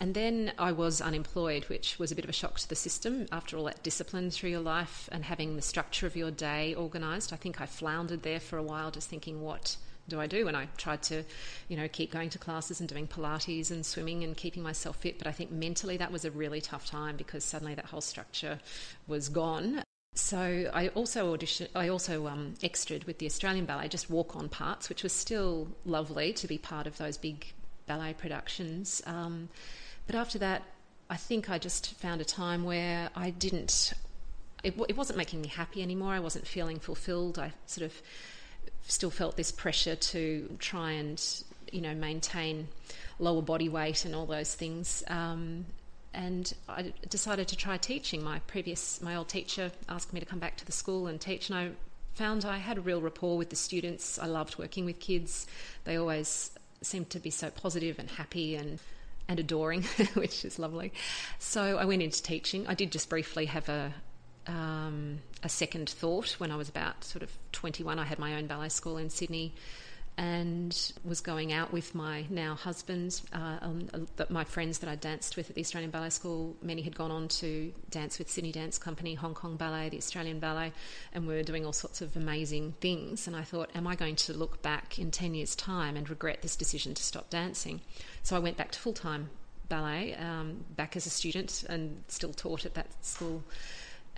And 0.00 0.14
then 0.14 0.52
I 0.58 0.72
was 0.72 1.02
unemployed, 1.02 1.64
which 1.64 1.98
was 1.98 2.10
a 2.10 2.14
bit 2.14 2.24
of 2.24 2.30
a 2.30 2.32
shock 2.34 2.58
to 2.60 2.68
the 2.68 2.74
system 2.74 3.26
after 3.30 3.58
all 3.58 3.64
that 3.64 3.82
discipline 3.82 4.30
through 4.30 4.48
your 4.48 4.60
life 4.60 5.10
and 5.12 5.22
having 5.26 5.56
the 5.56 5.62
structure 5.62 6.06
of 6.06 6.16
your 6.16 6.30
day 6.30 6.74
organised. 6.74 7.34
I 7.34 7.36
think 7.36 7.60
I 7.60 7.66
floundered 7.66 8.22
there 8.22 8.40
for 8.40 8.56
a 8.56 8.62
while, 8.62 8.90
just 8.90 9.10
thinking, 9.10 9.42
what 9.42 9.76
do 10.08 10.18
I 10.18 10.26
do? 10.26 10.48
And 10.48 10.56
I 10.56 10.68
tried 10.78 11.02
to, 11.04 11.22
you 11.68 11.76
know, 11.76 11.86
keep 11.86 12.10
going 12.10 12.30
to 12.30 12.38
classes 12.38 12.80
and 12.80 12.88
doing 12.88 13.06
Pilates 13.06 13.70
and 13.70 13.84
swimming 13.84 14.24
and 14.24 14.34
keeping 14.34 14.62
myself 14.62 14.96
fit. 14.96 15.18
But 15.18 15.26
I 15.26 15.32
think 15.32 15.50
mentally 15.50 15.98
that 15.98 16.10
was 16.10 16.24
a 16.24 16.30
really 16.30 16.62
tough 16.62 16.86
time 16.86 17.18
because 17.18 17.44
suddenly 17.44 17.74
that 17.74 17.84
whole 17.84 18.00
structure 18.00 18.58
was 19.06 19.28
gone. 19.28 19.82
So 20.14 20.70
I 20.72 20.88
also 20.88 21.36
auditioned. 21.36 21.68
I 21.74 21.88
also 21.88 22.26
um, 22.26 22.54
with 22.62 23.18
the 23.18 23.26
Australian 23.26 23.66
Ballet, 23.66 23.88
just 23.88 24.08
walk 24.08 24.34
on 24.34 24.48
parts, 24.48 24.88
which 24.88 25.02
was 25.02 25.12
still 25.12 25.68
lovely 25.84 26.32
to 26.32 26.48
be 26.48 26.56
part 26.56 26.86
of 26.86 26.96
those 26.96 27.16
big 27.16 27.52
ballet 27.86 28.14
productions. 28.14 29.02
Um, 29.06 29.50
but 30.10 30.18
after 30.18 30.40
that, 30.40 30.62
I 31.08 31.14
think 31.14 31.50
I 31.50 31.58
just 31.58 31.94
found 31.94 32.20
a 32.20 32.24
time 32.24 32.64
where 32.64 33.10
I 33.14 33.30
didn't, 33.30 33.92
it, 34.64 34.74
it 34.88 34.96
wasn't 34.96 35.16
making 35.16 35.40
me 35.40 35.46
happy 35.46 35.84
anymore. 35.84 36.12
I 36.12 36.18
wasn't 36.18 36.48
feeling 36.48 36.80
fulfilled. 36.80 37.38
I 37.38 37.52
sort 37.66 37.84
of 37.84 38.02
still 38.88 39.10
felt 39.10 39.36
this 39.36 39.52
pressure 39.52 39.94
to 39.94 40.56
try 40.58 40.90
and, 40.90 41.22
you 41.70 41.80
know, 41.80 41.94
maintain 41.94 42.66
lower 43.20 43.40
body 43.40 43.68
weight 43.68 44.04
and 44.04 44.16
all 44.16 44.26
those 44.26 44.52
things. 44.52 45.04
Um, 45.06 45.64
and 46.12 46.52
I 46.68 46.92
decided 47.08 47.46
to 47.46 47.56
try 47.56 47.76
teaching. 47.76 48.24
My 48.24 48.40
previous, 48.48 49.00
my 49.00 49.14
old 49.14 49.28
teacher 49.28 49.70
asked 49.88 50.12
me 50.12 50.18
to 50.18 50.26
come 50.26 50.40
back 50.40 50.56
to 50.56 50.66
the 50.66 50.72
school 50.72 51.06
and 51.06 51.20
teach, 51.20 51.50
and 51.50 51.56
I 51.56 51.70
found 52.14 52.44
I 52.44 52.58
had 52.58 52.78
a 52.78 52.80
real 52.80 53.00
rapport 53.00 53.38
with 53.38 53.50
the 53.50 53.54
students. 53.54 54.18
I 54.18 54.26
loved 54.26 54.58
working 54.58 54.86
with 54.86 54.98
kids. 54.98 55.46
They 55.84 55.94
always 55.94 56.50
seemed 56.82 57.10
to 57.10 57.20
be 57.20 57.30
so 57.30 57.50
positive 57.50 58.00
and 58.00 58.10
happy 58.10 58.56
and 58.56 58.80
and 59.30 59.38
adoring, 59.38 59.82
which 60.14 60.44
is 60.44 60.58
lovely. 60.58 60.92
So 61.38 61.78
I 61.78 61.84
went 61.84 62.02
into 62.02 62.20
teaching. 62.20 62.66
I 62.66 62.74
did 62.74 62.90
just 62.90 63.08
briefly 63.08 63.46
have 63.46 63.68
a 63.68 63.94
um, 64.46 65.20
a 65.44 65.48
second 65.48 65.88
thought 65.88 66.32
when 66.40 66.50
I 66.50 66.56
was 66.56 66.68
about 66.68 67.04
sort 67.04 67.22
of 67.22 67.30
21. 67.52 67.98
I 67.98 68.04
had 68.04 68.18
my 68.18 68.34
own 68.34 68.46
ballet 68.46 68.70
school 68.70 68.96
in 68.96 69.08
Sydney 69.08 69.54
and 70.20 70.92
was 71.02 71.22
going 71.22 71.50
out 71.50 71.72
with 71.72 71.94
my 71.94 72.26
now 72.28 72.54
husband, 72.54 73.22
uh, 73.32 73.56
um, 73.62 73.88
uh, 73.94 74.24
my 74.28 74.44
friends 74.44 74.80
that 74.80 74.90
I 74.90 74.94
danced 74.94 75.34
with 75.34 75.48
at 75.48 75.56
the 75.56 75.62
Australian 75.62 75.90
Ballet 75.90 76.10
School. 76.10 76.54
Many 76.60 76.82
had 76.82 76.94
gone 76.94 77.10
on 77.10 77.28
to 77.28 77.72
dance 77.88 78.18
with 78.18 78.30
Sydney 78.30 78.52
Dance 78.52 78.76
Company, 78.76 79.14
Hong 79.14 79.32
Kong 79.32 79.56
Ballet, 79.56 79.88
the 79.88 79.96
Australian 79.96 80.38
Ballet, 80.38 80.74
and 81.14 81.26
we 81.26 81.32
were 81.32 81.42
doing 81.42 81.64
all 81.64 81.72
sorts 81.72 82.02
of 82.02 82.14
amazing 82.16 82.74
things. 82.82 83.26
And 83.26 83.34
I 83.34 83.44
thought, 83.44 83.70
am 83.74 83.86
I 83.86 83.96
going 83.96 84.14
to 84.16 84.34
look 84.34 84.60
back 84.60 84.98
in 84.98 85.10
10 85.10 85.34
years' 85.34 85.56
time 85.56 85.96
and 85.96 86.08
regret 86.10 86.42
this 86.42 86.54
decision 86.54 86.92
to 86.92 87.02
stop 87.02 87.30
dancing? 87.30 87.80
So 88.22 88.36
I 88.36 88.40
went 88.40 88.58
back 88.58 88.72
to 88.72 88.78
full 88.78 88.92
time 88.92 89.30
ballet, 89.70 90.14
um, 90.16 90.66
back 90.76 90.96
as 90.96 91.06
a 91.06 91.10
student, 91.10 91.64
and 91.66 92.04
still 92.08 92.34
taught 92.34 92.66
at 92.66 92.74
that 92.74 92.88
school 93.02 93.42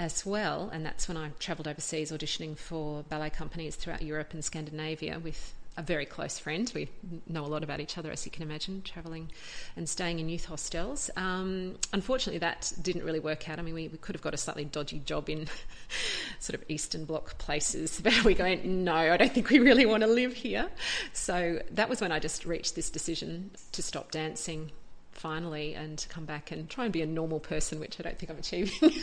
as 0.01 0.27
well. 0.27 0.69
And 0.73 0.85
that's 0.85 1.07
when 1.07 1.17
I 1.17 1.31
travelled 1.39 1.69
overseas 1.69 2.11
auditioning 2.11 2.59
for 2.59 3.05
ballet 3.05 3.31
companies 3.31 3.77
throughout 3.77 4.03
Europe 4.03 4.35
and 4.35 4.45
Scandinavia 4.45 5.21
with 5.21 5.55
a 5.77 5.83
very 5.83 6.05
close 6.05 6.39
friend. 6.39 6.71
We 6.75 6.89
know 7.27 7.45
a 7.45 7.49
lot 7.49 7.63
about 7.65 7.81
each 7.81 7.97
other, 7.97 8.11
as 8.11 8.25
you 8.27 8.31
can 8.31 8.43
imagine, 8.43 8.83
travelling 8.83 9.31
and 9.77 9.89
staying 9.89 10.19
in 10.19 10.29
youth 10.29 10.45
hostels. 10.45 11.11
Um, 11.17 11.77
unfortunately, 11.93 12.39
that 12.41 12.73
didn't 12.83 13.05
really 13.05 13.21
work 13.21 13.49
out. 13.49 13.59
I 13.59 13.63
mean, 13.63 13.75
we, 13.75 13.89
we, 13.89 13.99
could 13.99 14.15
have 14.15 14.23
got 14.23 14.35
a 14.35 14.37
slightly 14.37 14.65
dodgy 14.65 14.99
job 14.99 15.31
in 15.31 15.49
sort 16.41 16.61
of 16.61 16.65
Eastern 16.69 17.05
Bloc 17.05 17.39
places, 17.39 18.01
but 18.05 18.25
we 18.25 18.35
go, 18.35 18.55
no, 18.65 18.95
I 18.95 19.17
don't 19.17 19.33
think 19.33 19.49
we 19.49 19.61
really 19.61 19.87
want 19.87 20.03
to 20.03 20.09
live 20.09 20.35
here. 20.35 20.69
So 21.13 21.61
that 21.71 21.89
was 21.89 22.01
when 22.01 22.13
I 22.13 22.19
just 22.19 22.45
reached 22.45 22.75
this 22.75 22.91
decision 22.91 23.51
to 23.73 23.83
stop 23.83 24.11
dancing 24.11 24.73
finally 25.13 25.75
and 25.75 25.99
to 25.99 26.09
come 26.09 26.25
back 26.25 26.51
and 26.51 26.69
try 26.69 26.85
and 26.85 26.93
be 26.93 27.03
a 27.03 27.07
normal 27.07 27.41
person, 27.41 27.81
which 27.81 27.99
I 27.99 28.03
don't 28.03 28.19
think 28.19 28.31
I'm 28.31 28.39
achieving. 28.39 29.03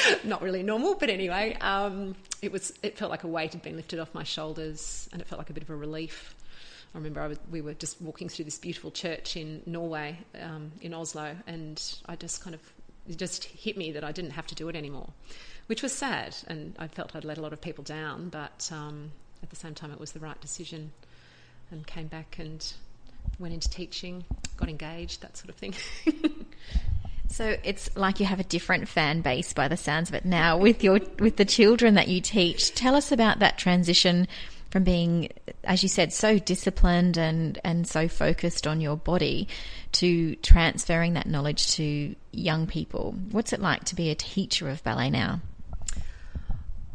Not 0.24 0.42
really 0.42 0.62
normal, 0.62 0.94
but 0.94 1.10
anyway, 1.10 1.56
um, 1.60 2.14
it 2.40 2.52
was. 2.52 2.72
It 2.82 2.98
felt 2.98 3.10
like 3.10 3.24
a 3.24 3.28
weight 3.28 3.52
had 3.52 3.62
been 3.62 3.76
lifted 3.76 3.98
off 3.98 4.14
my 4.14 4.24
shoulders, 4.24 5.08
and 5.12 5.20
it 5.20 5.28
felt 5.28 5.38
like 5.38 5.50
a 5.50 5.52
bit 5.52 5.62
of 5.62 5.70
a 5.70 5.76
relief. 5.76 6.34
I 6.94 6.98
remember 6.98 7.20
I 7.22 7.34
we 7.50 7.60
were 7.60 7.74
just 7.74 8.00
walking 8.02 8.28
through 8.28 8.44
this 8.44 8.58
beautiful 8.58 8.90
church 8.90 9.36
in 9.36 9.62
Norway, 9.66 10.18
um, 10.40 10.72
in 10.80 10.92
Oslo, 10.94 11.36
and 11.46 11.82
I 12.06 12.16
just 12.16 12.42
kind 12.42 12.54
of 12.54 12.60
it 13.08 13.16
just 13.16 13.44
hit 13.44 13.76
me 13.76 13.92
that 13.92 14.04
I 14.04 14.12
didn't 14.12 14.32
have 14.32 14.46
to 14.48 14.54
do 14.54 14.68
it 14.68 14.76
anymore, 14.76 15.10
which 15.66 15.82
was 15.82 15.92
sad, 15.92 16.36
and 16.48 16.74
I 16.78 16.88
felt 16.88 17.16
I'd 17.16 17.24
let 17.24 17.38
a 17.38 17.40
lot 17.40 17.52
of 17.52 17.60
people 17.60 17.84
down, 17.84 18.28
but 18.28 18.70
um, 18.72 19.10
at 19.42 19.50
the 19.50 19.56
same 19.56 19.74
time, 19.74 19.90
it 19.90 19.98
was 19.98 20.12
the 20.12 20.20
right 20.20 20.40
decision, 20.40 20.92
and 21.70 21.86
came 21.86 22.06
back 22.06 22.38
and 22.38 22.72
went 23.38 23.54
into 23.54 23.70
teaching, 23.70 24.24
got 24.56 24.68
engaged, 24.68 25.22
that 25.22 25.36
sort 25.36 25.48
of 25.48 25.56
thing. 25.56 25.74
so 27.32 27.56
it's 27.64 27.94
like 27.96 28.20
you 28.20 28.26
have 28.26 28.40
a 28.40 28.44
different 28.44 28.88
fan 28.88 29.22
base 29.22 29.52
by 29.52 29.68
the 29.68 29.76
sounds 29.76 30.08
of 30.08 30.14
it 30.14 30.24
now 30.24 30.58
with 30.58 30.84
your 30.84 31.00
with 31.18 31.36
the 31.36 31.44
children 31.44 31.94
that 31.94 32.08
you 32.08 32.20
teach. 32.20 32.74
Tell 32.74 32.94
us 32.94 33.10
about 33.10 33.38
that 33.38 33.58
transition 33.58 34.28
from 34.72 34.84
being, 34.84 35.28
as 35.64 35.82
you 35.82 35.88
said, 35.88 36.14
so 36.14 36.38
disciplined 36.38 37.18
and, 37.18 37.58
and 37.62 37.86
so 37.86 38.08
focused 38.08 38.66
on 38.66 38.80
your 38.80 38.96
body 38.96 39.46
to 39.92 40.34
transferring 40.36 41.12
that 41.12 41.26
knowledge 41.26 41.72
to 41.72 42.16
young 42.32 42.66
people. 42.66 43.14
What's 43.30 43.52
it 43.52 43.60
like 43.60 43.84
to 43.84 43.94
be 43.94 44.08
a 44.08 44.14
teacher 44.14 44.70
of 44.70 44.82
ballet 44.82 45.10
now? 45.10 45.42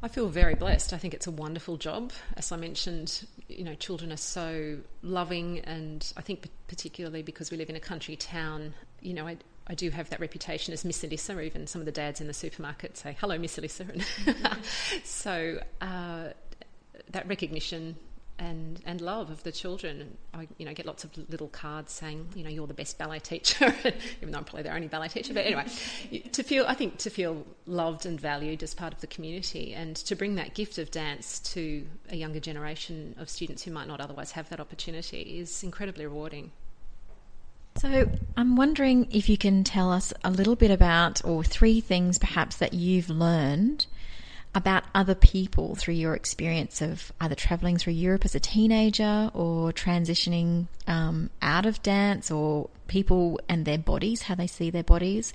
I 0.02 0.08
feel 0.08 0.28
very 0.28 0.56
blessed. 0.56 0.92
I 0.92 0.98
think 0.98 1.14
it's 1.14 1.28
a 1.28 1.32
wonderful 1.32 1.78
job. 1.78 2.12
As 2.36 2.52
I 2.52 2.58
mentioned, 2.58 3.28
you 3.48 3.64
know, 3.64 3.76
children 3.76 4.12
are 4.12 4.18
so 4.18 4.78
loving, 5.04 5.60
and 5.60 6.12
I 6.18 6.22
think 6.22 6.50
particularly 6.68 7.22
because 7.22 7.52
we 7.52 7.58
live 7.58 7.70
in 7.70 7.76
a 7.76 7.80
country 7.80 8.16
town, 8.16 8.74
you 9.02 9.14
know, 9.14 9.28
I, 9.28 9.38
I 9.70 9.76
do 9.76 9.90
have 9.90 10.10
that 10.10 10.20
reputation 10.20 10.74
as 10.74 10.86
Miss 10.86 11.04
Elissa, 11.04 11.36
or 11.36 11.42
even 11.42 11.68
some 11.68 11.82
of 11.82 11.86
the 11.86 11.92
dads 11.92 12.22
in 12.22 12.28
the 12.28 12.34
supermarket 12.34 12.98
say, 12.98 13.16
"Hello, 13.20 13.38
Miss 13.38 13.58
Elissa." 13.58 13.86
so 15.04 15.62
uh, 15.82 16.30
that 17.12 17.28
recognition 17.28 17.98
and 18.40 18.82
and 18.86 19.02
love 19.02 19.30
of 19.30 19.44
the 19.44 19.52
children. 19.52 20.18
I 20.34 20.48
you 20.58 20.66
know 20.66 20.74
get 20.74 20.86
lots 20.86 21.04
of 21.04 21.12
little 21.30 21.48
cards 21.48 21.92
saying 21.92 22.30
you 22.36 22.44
know 22.44 22.50
you're 22.50 22.68
the 22.68 22.74
best 22.74 22.98
ballet 22.98 23.20
teacher, 23.20 23.74
even 24.22 24.32
though 24.32 24.38
I'm 24.38 24.46
probably 24.46 24.64
their 24.64 24.76
only 24.76 24.88
ballet 24.88 25.10
teacher. 25.10 25.34
But 25.34 25.46
anyway, 25.46 25.66
to 26.32 26.44
feel 26.44 26.66
I 26.68 26.74
think 26.74 26.98
to 27.00 27.10
feel 27.10 27.46
loved 27.66 28.06
and 28.06 28.20
valued 28.20 28.64
as 28.64 28.74
part 28.74 28.94
of 28.94 29.02
the 29.02 29.08
community, 29.08 29.74
and 29.74 29.96
to 29.98 30.16
bring 30.16 30.36
that 30.36 30.54
gift 30.54 30.78
of 30.78 30.92
dance 30.92 31.40
to 31.40 31.86
a 32.10 32.16
younger 32.16 32.40
generation 32.40 33.16
of 33.18 33.30
students 33.30 33.64
who 33.64 33.72
might 33.72 33.88
not 33.88 34.00
otherwise 34.00 34.32
have 34.32 34.50
that 34.50 34.60
opportunity 34.60 35.40
is 35.40 35.64
incredibly 35.64 36.06
rewarding. 36.06 36.52
So, 37.80 38.10
I'm 38.36 38.56
wondering 38.56 39.08
if 39.12 39.30
you 39.30 39.38
can 39.38 39.64
tell 39.64 39.92
us 39.92 40.12
a 40.24 40.32
little 40.32 40.56
bit 40.56 40.72
about, 40.72 41.24
or 41.24 41.44
three 41.44 41.80
things 41.80 42.18
perhaps 42.18 42.58
that 42.58 42.74
you've 42.74 43.10
learned 43.10 43.86
about 44.56 44.84
other 44.96 45.14
people 45.14 45.76
through 45.76 45.94
your 45.94 46.16
experience 46.16 46.82
of 46.82 47.12
either 47.22 47.36
traveling 47.36 47.78
through 47.78 47.94
Europe 47.94 48.26
as 48.26 48.34
a 48.34 48.40
teenager 48.40 49.30
or 49.36 49.72
transitioning 49.72 50.68
um, 50.88 51.30
out 51.44 51.68
of 51.68 51.84
dance 51.84 52.32
or 52.32 52.68
people 52.88 53.40
and 53.48 53.66
their 53.66 53.78
bodies, 53.78 54.24
how 54.24 54.34
they 54.34 54.48
see 54.48 54.72
their 54.72 54.84
bodies. 54.84 55.32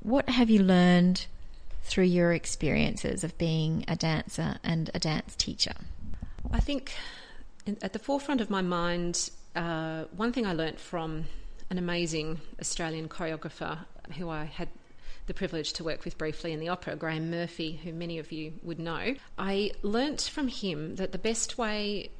What 0.00 0.28
have 0.28 0.50
you 0.50 0.64
learned 0.64 1.26
through 1.84 2.04
your 2.06 2.32
experiences 2.32 3.22
of 3.22 3.38
being 3.38 3.84
a 3.86 3.94
dancer 3.94 4.56
and 4.64 4.90
a 4.94 4.98
dance 4.98 5.36
teacher? 5.36 5.74
I 6.50 6.58
think 6.58 6.92
at 7.80 7.92
the 7.92 8.00
forefront 8.00 8.40
of 8.40 8.50
my 8.50 8.62
mind, 8.62 9.30
uh, 9.54 10.04
one 10.16 10.32
thing 10.32 10.44
I 10.44 10.54
learnt 10.54 10.80
from 10.80 11.26
an 11.72 11.78
amazing 11.78 12.38
Australian 12.60 13.08
choreographer 13.08 13.78
who 14.18 14.28
I 14.28 14.44
had 14.44 14.68
the 15.24 15.32
privilege 15.32 15.72
to 15.72 15.84
work 15.84 16.04
with 16.04 16.18
briefly 16.18 16.52
in 16.52 16.60
the 16.60 16.68
opera, 16.68 16.96
Graeme 16.96 17.30
Murphy, 17.30 17.80
who 17.82 17.94
many 17.94 18.18
of 18.18 18.30
you 18.30 18.52
would 18.62 18.78
know, 18.78 19.14
I 19.38 19.70
learnt 19.80 20.20
from 20.20 20.48
him 20.48 20.96
that 20.96 21.12
the 21.12 21.18
best 21.18 21.56
way 21.56 22.10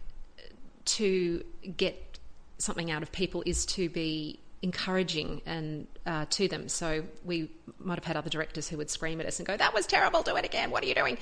to 0.87 1.45
get 1.77 2.19
something 2.57 2.91
out 2.91 3.03
of 3.03 3.13
people 3.13 3.43
is 3.45 3.67
to 3.67 3.91
be 3.91 4.41
encouraging 4.63 5.43
and 5.45 5.87
uh, 6.07 6.25
to 6.31 6.49
them. 6.49 6.69
So 6.69 7.05
we 7.25 7.51
might 7.79 7.97
have 7.97 8.05
had 8.05 8.17
other 8.17 8.31
directors 8.31 8.69
who 8.69 8.77
would 8.79 8.89
scream 8.89 9.21
at 9.21 9.27
us 9.27 9.39
and 9.39 9.47
go, 9.47 9.57
"That 9.57 9.75
was 9.75 9.87
terrible! 9.87 10.23
Do 10.23 10.37
it 10.37 10.45
again! 10.45 10.71
What 10.71 10.83
are 10.85 10.87
you 10.87 10.95
doing?" 10.95 11.19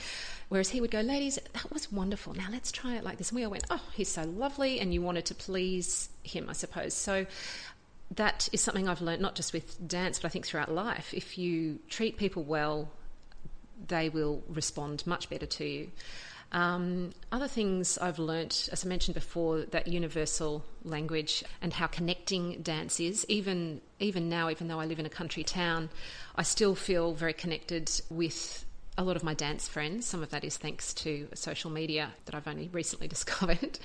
Whereas 0.50 0.68
he 0.68 0.80
would 0.80 0.90
go, 0.90 1.00
"Ladies, 1.00 1.38
that 1.54 1.72
was 1.72 1.90
wonderful. 1.90 2.34
Now 2.34 2.48
let's 2.50 2.70
try 2.70 2.96
it 2.96 3.04
like 3.04 3.16
this." 3.18 3.30
And 3.30 3.36
we 3.36 3.44
all 3.44 3.50
went, 3.50 3.64
"Oh, 3.70 3.82
he's 3.94 4.10
so 4.10 4.24
lovely," 4.24 4.78
and 4.78 4.92
you 4.92 5.00
wanted 5.00 5.24
to 5.26 5.34
please 5.34 6.10
him, 6.22 6.50
I 6.50 6.52
suppose. 6.52 6.92
So 6.92 7.26
that 8.16 8.48
is 8.52 8.60
something 8.60 8.88
I've 8.88 9.02
learned 9.02 9.22
not 9.22 9.34
just 9.34 9.52
with 9.52 9.86
dance, 9.86 10.18
but 10.18 10.26
I 10.26 10.30
think 10.30 10.46
throughout 10.46 10.70
life. 10.70 11.14
If 11.14 11.38
you 11.38 11.78
treat 11.88 12.16
people 12.16 12.42
well, 12.42 12.90
they 13.86 14.08
will 14.08 14.42
respond 14.48 15.06
much 15.06 15.30
better 15.30 15.46
to 15.46 15.64
you. 15.64 15.90
Um, 16.52 17.12
other 17.30 17.46
things 17.46 17.96
I've 17.98 18.18
learnt, 18.18 18.68
as 18.72 18.84
I 18.84 18.88
mentioned 18.88 19.14
before, 19.14 19.60
that 19.66 19.86
universal 19.86 20.64
language 20.84 21.44
and 21.62 21.72
how 21.72 21.86
connecting 21.86 22.60
dance 22.62 22.98
is. 22.98 23.24
Even 23.28 23.80
even 24.00 24.28
now, 24.28 24.50
even 24.50 24.66
though 24.66 24.80
I 24.80 24.86
live 24.86 24.98
in 24.98 25.06
a 25.06 25.10
country 25.10 25.44
town, 25.44 25.90
I 26.34 26.42
still 26.42 26.74
feel 26.74 27.14
very 27.14 27.32
connected 27.32 27.90
with 28.10 28.64
a 29.00 29.02
lot 29.02 29.16
of 29.16 29.24
my 29.24 29.32
dance 29.32 29.66
friends. 29.66 30.04
Some 30.04 30.22
of 30.22 30.28
that 30.30 30.44
is 30.44 30.58
thanks 30.58 30.92
to 30.94 31.26
social 31.34 31.70
media 31.70 32.12
that 32.26 32.34
I've 32.34 32.46
only 32.46 32.68
recently 32.68 33.08
discovered, 33.16 33.78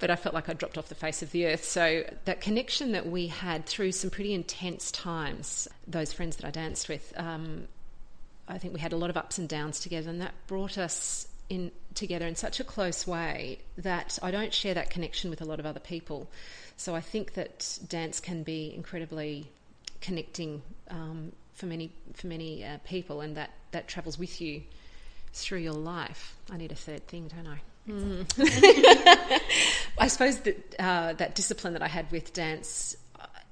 but 0.00 0.10
I 0.10 0.16
felt 0.16 0.34
like 0.34 0.48
I 0.48 0.54
dropped 0.54 0.76
off 0.76 0.88
the 0.88 0.96
face 0.96 1.22
of 1.22 1.30
the 1.30 1.46
earth. 1.46 1.64
So, 1.64 2.04
that 2.24 2.40
connection 2.40 2.92
that 2.92 3.06
we 3.06 3.28
had 3.28 3.66
through 3.66 3.92
some 3.92 4.10
pretty 4.10 4.34
intense 4.34 4.90
times, 4.90 5.68
those 5.86 6.12
friends 6.12 6.36
that 6.36 6.44
I 6.44 6.50
danced 6.50 6.88
with, 6.88 7.12
um, 7.16 7.68
I 8.48 8.58
think 8.58 8.74
we 8.74 8.80
had 8.80 8.92
a 8.92 8.96
lot 8.96 9.08
of 9.08 9.16
ups 9.16 9.38
and 9.38 9.48
downs 9.48 9.78
together, 9.78 10.10
and 10.10 10.20
that 10.20 10.34
brought 10.48 10.78
us 10.78 11.28
in 11.48 11.70
together 11.94 12.26
in 12.26 12.34
such 12.34 12.58
a 12.58 12.64
close 12.64 13.06
way 13.06 13.60
that 13.78 14.18
I 14.20 14.32
don't 14.32 14.52
share 14.52 14.74
that 14.74 14.90
connection 14.90 15.30
with 15.30 15.40
a 15.40 15.44
lot 15.44 15.60
of 15.60 15.66
other 15.66 15.80
people. 15.80 16.28
So, 16.76 16.96
I 16.96 17.00
think 17.00 17.34
that 17.34 17.78
dance 17.86 18.18
can 18.18 18.42
be 18.42 18.74
incredibly 18.74 19.48
connecting 20.00 20.62
um, 20.90 21.30
for 21.56 21.66
many 21.66 21.90
for 22.14 22.28
many 22.28 22.64
uh, 22.64 22.78
people, 22.84 23.20
and 23.20 23.36
that 23.36 23.50
that 23.72 23.88
travels 23.88 24.18
with 24.18 24.40
you 24.40 24.62
through 25.32 25.58
your 25.58 25.72
life. 25.72 26.36
I 26.50 26.56
need 26.56 26.70
a 26.70 26.76
third 26.76 27.06
thing, 27.08 27.28
don't 27.28 27.46
I? 27.46 27.60
Mm. 27.88 29.40
I 29.98 30.08
suppose 30.08 30.40
that 30.40 30.74
uh, 30.78 31.12
that 31.14 31.34
discipline 31.34 31.72
that 31.72 31.82
I 31.82 31.88
had 31.88 32.10
with 32.12 32.32
dance, 32.32 32.96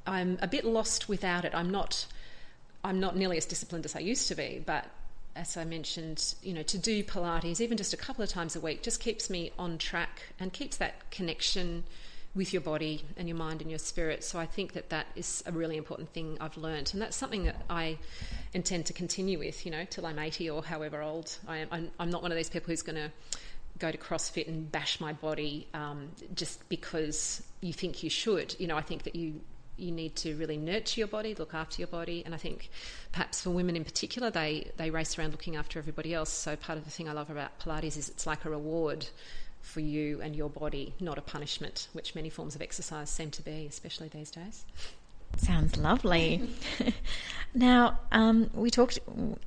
I'm 0.06 0.38
a 0.42 0.48
bit 0.48 0.64
lost 0.64 1.08
without 1.08 1.44
it. 1.44 1.52
I'm 1.54 1.70
not 1.70 2.06
I'm 2.84 3.00
not 3.00 3.16
nearly 3.16 3.38
as 3.38 3.46
disciplined 3.46 3.84
as 3.86 3.96
I 3.96 4.00
used 4.00 4.28
to 4.28 4.34
be, 4.34 4.62
but 4.64 4.86
as 5.36 5.56
I 5.56 5.64
mentioned, 5.64 6.34
you 6.42 6.52
know, 6.52 6.62
to 6.62 6.78
do 6.78 7.02
Pilates 7.02 7.60
even 7.60 7.76
just 7.76 7.92
a 7.92 7.96
couple 7.96 8.22
of 8.22 8.30
times 8.30 8.54
a 8.54 8.60
week 8.60 8.82
just 8.82 9.00
keeps 9.00 9.30
me 9.30 9.50
on 9.58 9.78
track 9.78 10.22
and 10.38 10.52
keeps 10.52 10.76
that 10.76 11.10
connection 11.10 11.84
with 12.34 12.52
your 12.52 12.62
body 12.62 13.04
and 13.16 13.28
your 13.28 13.36
mind 13.36 13.60
and 13.60 13.70
your 13.70 13.78
spirit. 13.78 14.24
So 14.24 14.38
I 14.38 14.46
think 14.46 14.72
that 14.72 14.90
that 14.90 15.06
is 15.14 15.42
a 15.46 15.52
really 15.52 15.76
important 15.76 16.12
thing 16.12 16.36
I've 16.40 16.56
learned, 16.56 16.90
and 16.92 17.00
that's 17.00 17.16
something 17.16 17.44
that 17.44 17.62
I 17.70 17.98
intend 18.52 18.86
to 18.86 18.92
continue 18.92 19.38
with, 19.38 19.64
you 19.64 19.72
know, 19.72 19.84
till 19.88 20.06
I'm 20.06 20.18
80 20.18 20.50
or 20.50 20.64
however 20.64 21.02
old 21.02 21.36
I 21.46 21.58
am. 21.58 21.68
I'm, 21.70 21.90
I'm 21.98 22.10
not 22.10 22.22
one 22.22 22.32
of 22.32 22.36
these 22.36 22.50
people 22.50 22.68
who's 22.68 22.82
going 22.82 22.96
to 22.96 23.10
go 23.78 23.90
to 23.90 23.98
CrossFit 23.98 24.48
and 24.48 24.70
bash 24.70 25.00
my 25.00 25.12
body 25.12 25.66
um, 25.74 26.10
just 26.34 26.68
because 26.68 27.42
you 27.60 27.72
think 27.72 28.02
you 28.02 28.10
should. 28.10 28.54
You 28.58 28.66
know, 28.66 28.76
I 28.76 28.82
think 28.82 29.04
that 29.04 29.16
you 29.16 29.40
you 29.76 29.90
need 29.90 30.14
to 30.14 30.36
really 30.36 30.56
nurture 30.56 31.00
your 31.00 31.08
body, 31.08 31.34
look 31.34 31.52
after 31.52 31.80
your 31.80 31.88
body, 31.88 32.22
and 32.24 32.32
I 32.32 32.38
think 32.38 32.70
perhaps 33.10 33.40
for 33.40 33.50
women 33.50 33.74
in 33.74 33.84
particular, 33.84 34.30
they 34.30 34.70
they 34.76 34.90
race 34.90 35.18
around 35.18 35.32
looking 35.32 35.56
after 35.56 35.78
everybody 35.78 36.14
else. 36.14 36.30
So 36.30 36.54
part 36.56 36.78
of 36.78 36.84
the 36.84 36.90
thing 36.90 37.08
I 37.08 37.12
love 37.12 37.30
about 37.30 37.58
Pilates 37.58 37.96
is 37.96 38.08
it's 38.08 38.26
like 38.26 38.44
a 38.44 38.50
reward 38.50 39.06
for 39.64 39.80
you 39.80 40.20
and 40.20 40.36
your 40.36 40.50
body, 40.50 40.94
not 41.00 41.18
a 41.18 41.22
punishment, 41.22 41.88
which 41.92 42.14
many 42.14 42.30
forms 42.30 42.54
of 42.54 42.62
exercise 42.62 43.10
seem 43.10 43.30
to 43.32 43.42
be, 43.42 43.66
especially 43.66 44.08
these 44.08 44.30
days. 44.30 44.64
Sounds 45.36 45.76
lovely. 45.76 46.48
now, 47.54 47.98
um, 48.12 48.50
we 48.54 48.70
talked, 48.70 48.98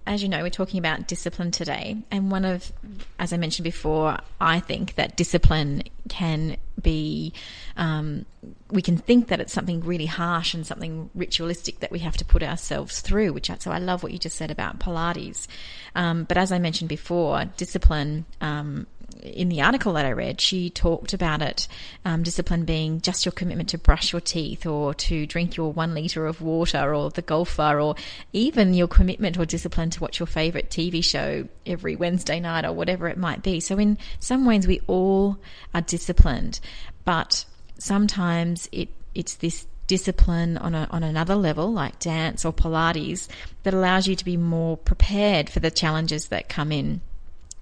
as 0.06 0.22
you 0.22 0.28
know, 0.28 0.42
we're 0.42 0.50
talking 0.50 0.80
about 0.80 1.08
discipline 1.08 1.52
today. 1.52 1.98
And 2.12 2.30
one 2.30 2.44
of, 2.44 2.74
as 3.20 3.32
I 3.32 3.38
mentioned 3.38 3.64
before, 3.64 4.18
I 4.42 4.60
think 4.60 4.96
that 4.96 5.16
discipline 5.16 5.84
can 6.10 6.58
be, 6.82 7.32
um, 7.78 8.26
we 8.70 8.82
can 8.82 8.98
think 8.98 9.28
that 9.28 9.40
it's 9.40 9.54
something 9.54 9.82
really 9.82 10.06
harsh 10.06 10.54
and 10.54 10.68
something 10.68 11.10
ritualistic 11.16 11.80
that 11.80 11.92
we 11.92 12.00
have 12.00 12.18
to 12.18 12.26
put 12.26 12.44
ourselves 12.44 13.00
through, 13.00 13.32
which 13.34 13.50
so 13.60 13.72
I 13.72 13.78
love 13.78 14.04
what 14.04 14.12
you 14.12 14.20
just 14.20 14.36
said 14.36 14.52
about 14.52 14.80
Pilates. 14.80 15.48
Um, 15.96 16.26
but 16.26 16.38
as 16.38 16.52
I 16.52 16.60
mentioned 16.60 16.90
before, 16.90 17.46
discipline, 17.56 18.26
um, 18.42 18.88
in 19.22 19.50
the 19.50 19.62
article 19.62 19.94
that 19.94 20.06
I 20.06 20.12
read, 20.12 20.42
she 20.42 20.70
talked 20.70 21.14
about 21.14 21.42
it 21.42 21.68
um, 22.06 22.24
discipline 22.24 22.66
being 22.66 23.02
just 23.02 23.26
your 23.26 23.32
commitment 23.32 23.70
to 23.70 23.78
brush 23.78 24.12
your 24.14 24.22
teeth 24.22 24.66
or 24.66 24.94
to 24.94 25.26
drink 25.26 25.58
your 25.58 25.72
one 25.72 25.94
litre 25.94 26.26
of 26.26 26.42
water 26.42 26.94
or 26.94 27.10
the 27.10 27.22
golfer 27.22 27.80
or 27.80 27.96
even 28.34 28.74
your 28.74 28.88
commitment 28.88 29.38
or 29.38 29.46
discipline 29.46 29.90
to 29.92 30.02
watch 30.02 30.20
your 30.20 30.28
favourite 30.28 30.70
TV 30.70 31.04
show 31.04 31.48
every 31.66 31.96
Wednesday 31.96 32.40
night 32.40 32.66
or 32.66 32.74
whatever 32.74 33.08
it 33.08 33.18
might 33.18 33.44
be. 33.44 33.60
So, 33.60 33.78
in 33.78 33.98
some 34.20 34.46
ways, 34.46 34.68
we 34.68 34.82
all 34.88 35.38
are 35.74 35.82
disciplined, 35.82 36.60
but 37.06 37.46
sometimes 37.78 38.68
it 38.72 38.90
it's 39.14 39.36
this 39.36 39.66
discipline 39.88 40.58
on 40.58 40.76
a, 40.76 40.88
on 40.92 41.02
another 41.02 41.36
level, 41.36 41.72
like 41.72 41.98
dance 42.00 42.46
or 42.46 42.54
Pilates, 42.54 43.28
that 43.64 43.74
allows 43.74 44.08
you 44.08 44.16
to 44.16 44.26
be 44.26 44.38
more 44.38 44.78
prepared 44.78 45.50
for 45.50 45.60
the 45.60 45.72
challenges 45.72 46.28
that 46.28 46.50
come 46.50 46.72
in. 46.72 47.02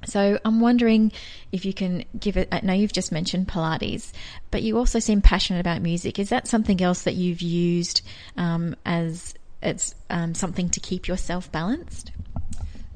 So 0.06 0.40
I'm 0.46 0.60
wondering 0.60 1.12
if 1.52 1.66
you 1.66 1.74
can 1.74 2.06
give 2.20 2.38
it. 2.38 2.48
I 2.52 2.62
know 2.62 2.74
you've 2.74 2.94
just 2.94 3.12
mentioned 3.12 3.48
Pilates, 3.48 4.12
but 4.52 4.64
you 4.64 4.78
also 4.78 5.00
seem 5.00 5.22
passionate 5.22 5.60
about 5.60 5.82
music. 5.82 6.20
Is 6.20 6.30
that 6.30 6.48
something 6.48 6.82
else 6.82 7.04
that 7.04 7.16
you've 7.16 7.42
used 7.42 8.02
um, 8.38 8.76
as 8.86 9.34
as 9.62 9.96
um, 10.10 10.36
something 10.36 10.70
to 10.70 10.80
keep 10.80 11.08
yourself 11.08 11.52
balanced? 11.52 12.12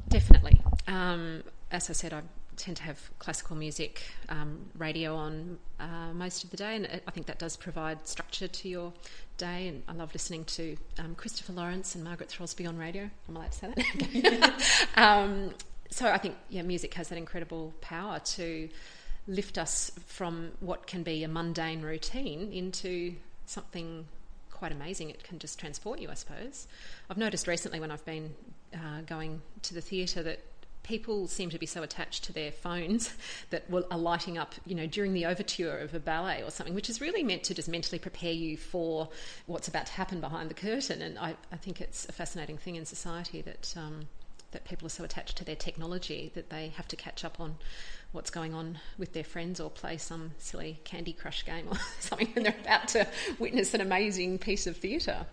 Definitely. 0.08 0.62
Um, 0.88 1.44
as 1.72 1.90
I 1.90 1.94
said, 1.94 2.14
I 2.14 2.22
tend 2.60 2.78
to 2.78 2.84
have 2.84 3.00
classical 3.20 3.56
music 3.56 4.04
um, 4.28 4.66
radio 4.78 5.16
on 5.16 5.58
uh, 5.80 6.14
most 6.14 6.44
of 6.44 6.50
the 6.52 6.58
day, 6.58 6.76
and 6.76 7.02
I 7.08 7.12
think 7.12 7.26
that 7.28 7.40
does 7.40 7.56
provide 7.56 8.08
structure 8.08 8.48
to 8.48 8.70
your 8.70 8.94
day. 9.38 9.70
And 9.70 9.84
I 9.88 9.94
love 9.94 10.14
listening 10.14 10.44
to 10.46 10.78
um, 11.00 11.16
Christopher 11.16 11.54
Lawrence 11.54 11.96
and 11.96 12.04
Margaret 12.04 12.30
Throsby 12.30 12.68
on 12.68 12.78
radio. 12.78 13.10
I'm 13.28 13.36
allowed 13.36 13.52
to 13.54 13.58
say 13.58 13.74
that. 13.76 14.82
um, 14.96 15.54
so 15.90 16.10
I 16.10 16.18
think 16.18 16.36
yeah, 16.50 16.62
music 16.62 16.94
has 16.96 17.10
that 17.10 17.18
incredible 17.18 17.74
power 17.82 18.20
to 18.20 18.70
lift 19.28 19.58
us 19.58 19.92
from 20.08 20.52
what 20.60 20.88
can 20.88 21.04
be 21.04 21.24
a 21.24 21.28
mundane 21.28 21.82
routine 21.82 22.52
into 22.52 23.16
something 23.46 24.06
quite 24.52 24.72
amazing. 24.72 25.10
It 25.10 25.24
can 25.24 25.40
just 25.40 25.60
transport 25.60 26.00
you, 26.00 26.10
I 26.10 26.16
suppose. 26.16 26.68
I've 27.10 27.18
noticed 27.18 27.48
recently 27.48 27.80
when 27.80 27.92
I've 27.92 28.06
been 28.06 28.36
uh, 28.74 29.02
going 29.06 29.42
to 29.64 29.74
the 29.74 29.82
theatre 29.82 30.22
that 30.24 30.40
people 30.84 31.28
seem 31.28 31.50
to 31.52 31.60
be 31.60 31.66
so 31.66 31.84
attached 31.84 32.24
to 32.26 32.34
their 32.34 32.52
phones 32.52 33.14
that 33.52 33.66
are 33.92 33.98
lighting 33.98 34.38
up, 34.38 34.56
you 34.66 34.76
know, 34.76 34.88
during 34.88 35.14
the 35.14 35.26
overture 35.26 35.78
of 35.78 35.94
a 35.94 36.00
ballet 36.00 36.44
or 36.44 36.50
something, 36.50 36.74
which 36.74 36.90
is 36.90 37.00
really 37.00 37.24
meant 37.24 37.44
to 37.44 37.54
just 37.54 37.70
mentally 37.70 38.00
prepare 38.00 38.34
you 38.34 38.58
for 38.58 39.10
what's 39.46 39.68
about 39.68 39.86
to 39.86 39.94
happen 39.94 40.20
behind 40.20 40.50
the 40.50 40.56
curtain. 40.56 41.02
And 41.02 41.18
I, 41.20 41.36
I 41.52 41.58
think 41.58 41.80
it's 41.80 42.08
a 42.10 42.12
fascinating 42.12 42.58
thing 42.58 42.76
in 42.76 42.86
society 42.86 43.42
that 43.42 43.74
um, 43.78 44.08
that 44.52 44.66
people 44.66 44.86
are 44.86 44.90
so 44.90 45.04
attached 45.04 45.38
to 45.38 45.46
their 45.46 45.56
technology 45.56 46.32
that 46.36 46.50
they 46.50 46.70
have 46.70 46.88
to 46.88 46.96
catch 46.96 47.24
up 47.24 47.40
on 47.40 47.58
what's 48.12 48.30
going 48.30 48.54
on 48.54 48.80
with 48.98 49.14
their 49.14 49.24
friends 49.24 49.60
or 49.60 49.70
play 49.70 49.98
some 49.98 50.32
silly 50.38 50.80
Candy 50.84 51.14
Crush 51.14 51.46
game 51.46 51.68
or 51.70 51.78
something 52.00 52.28
when 52.34 52.44
they're 52.44 52.56
about 52.62 52.88
to 52.90 53.08
witness 53.38 53.74
an 53.74 53.82
amazing 53.82 54.40
piece 54.40 54.68
of 54.68 54.78
theatre. 54.78 55.26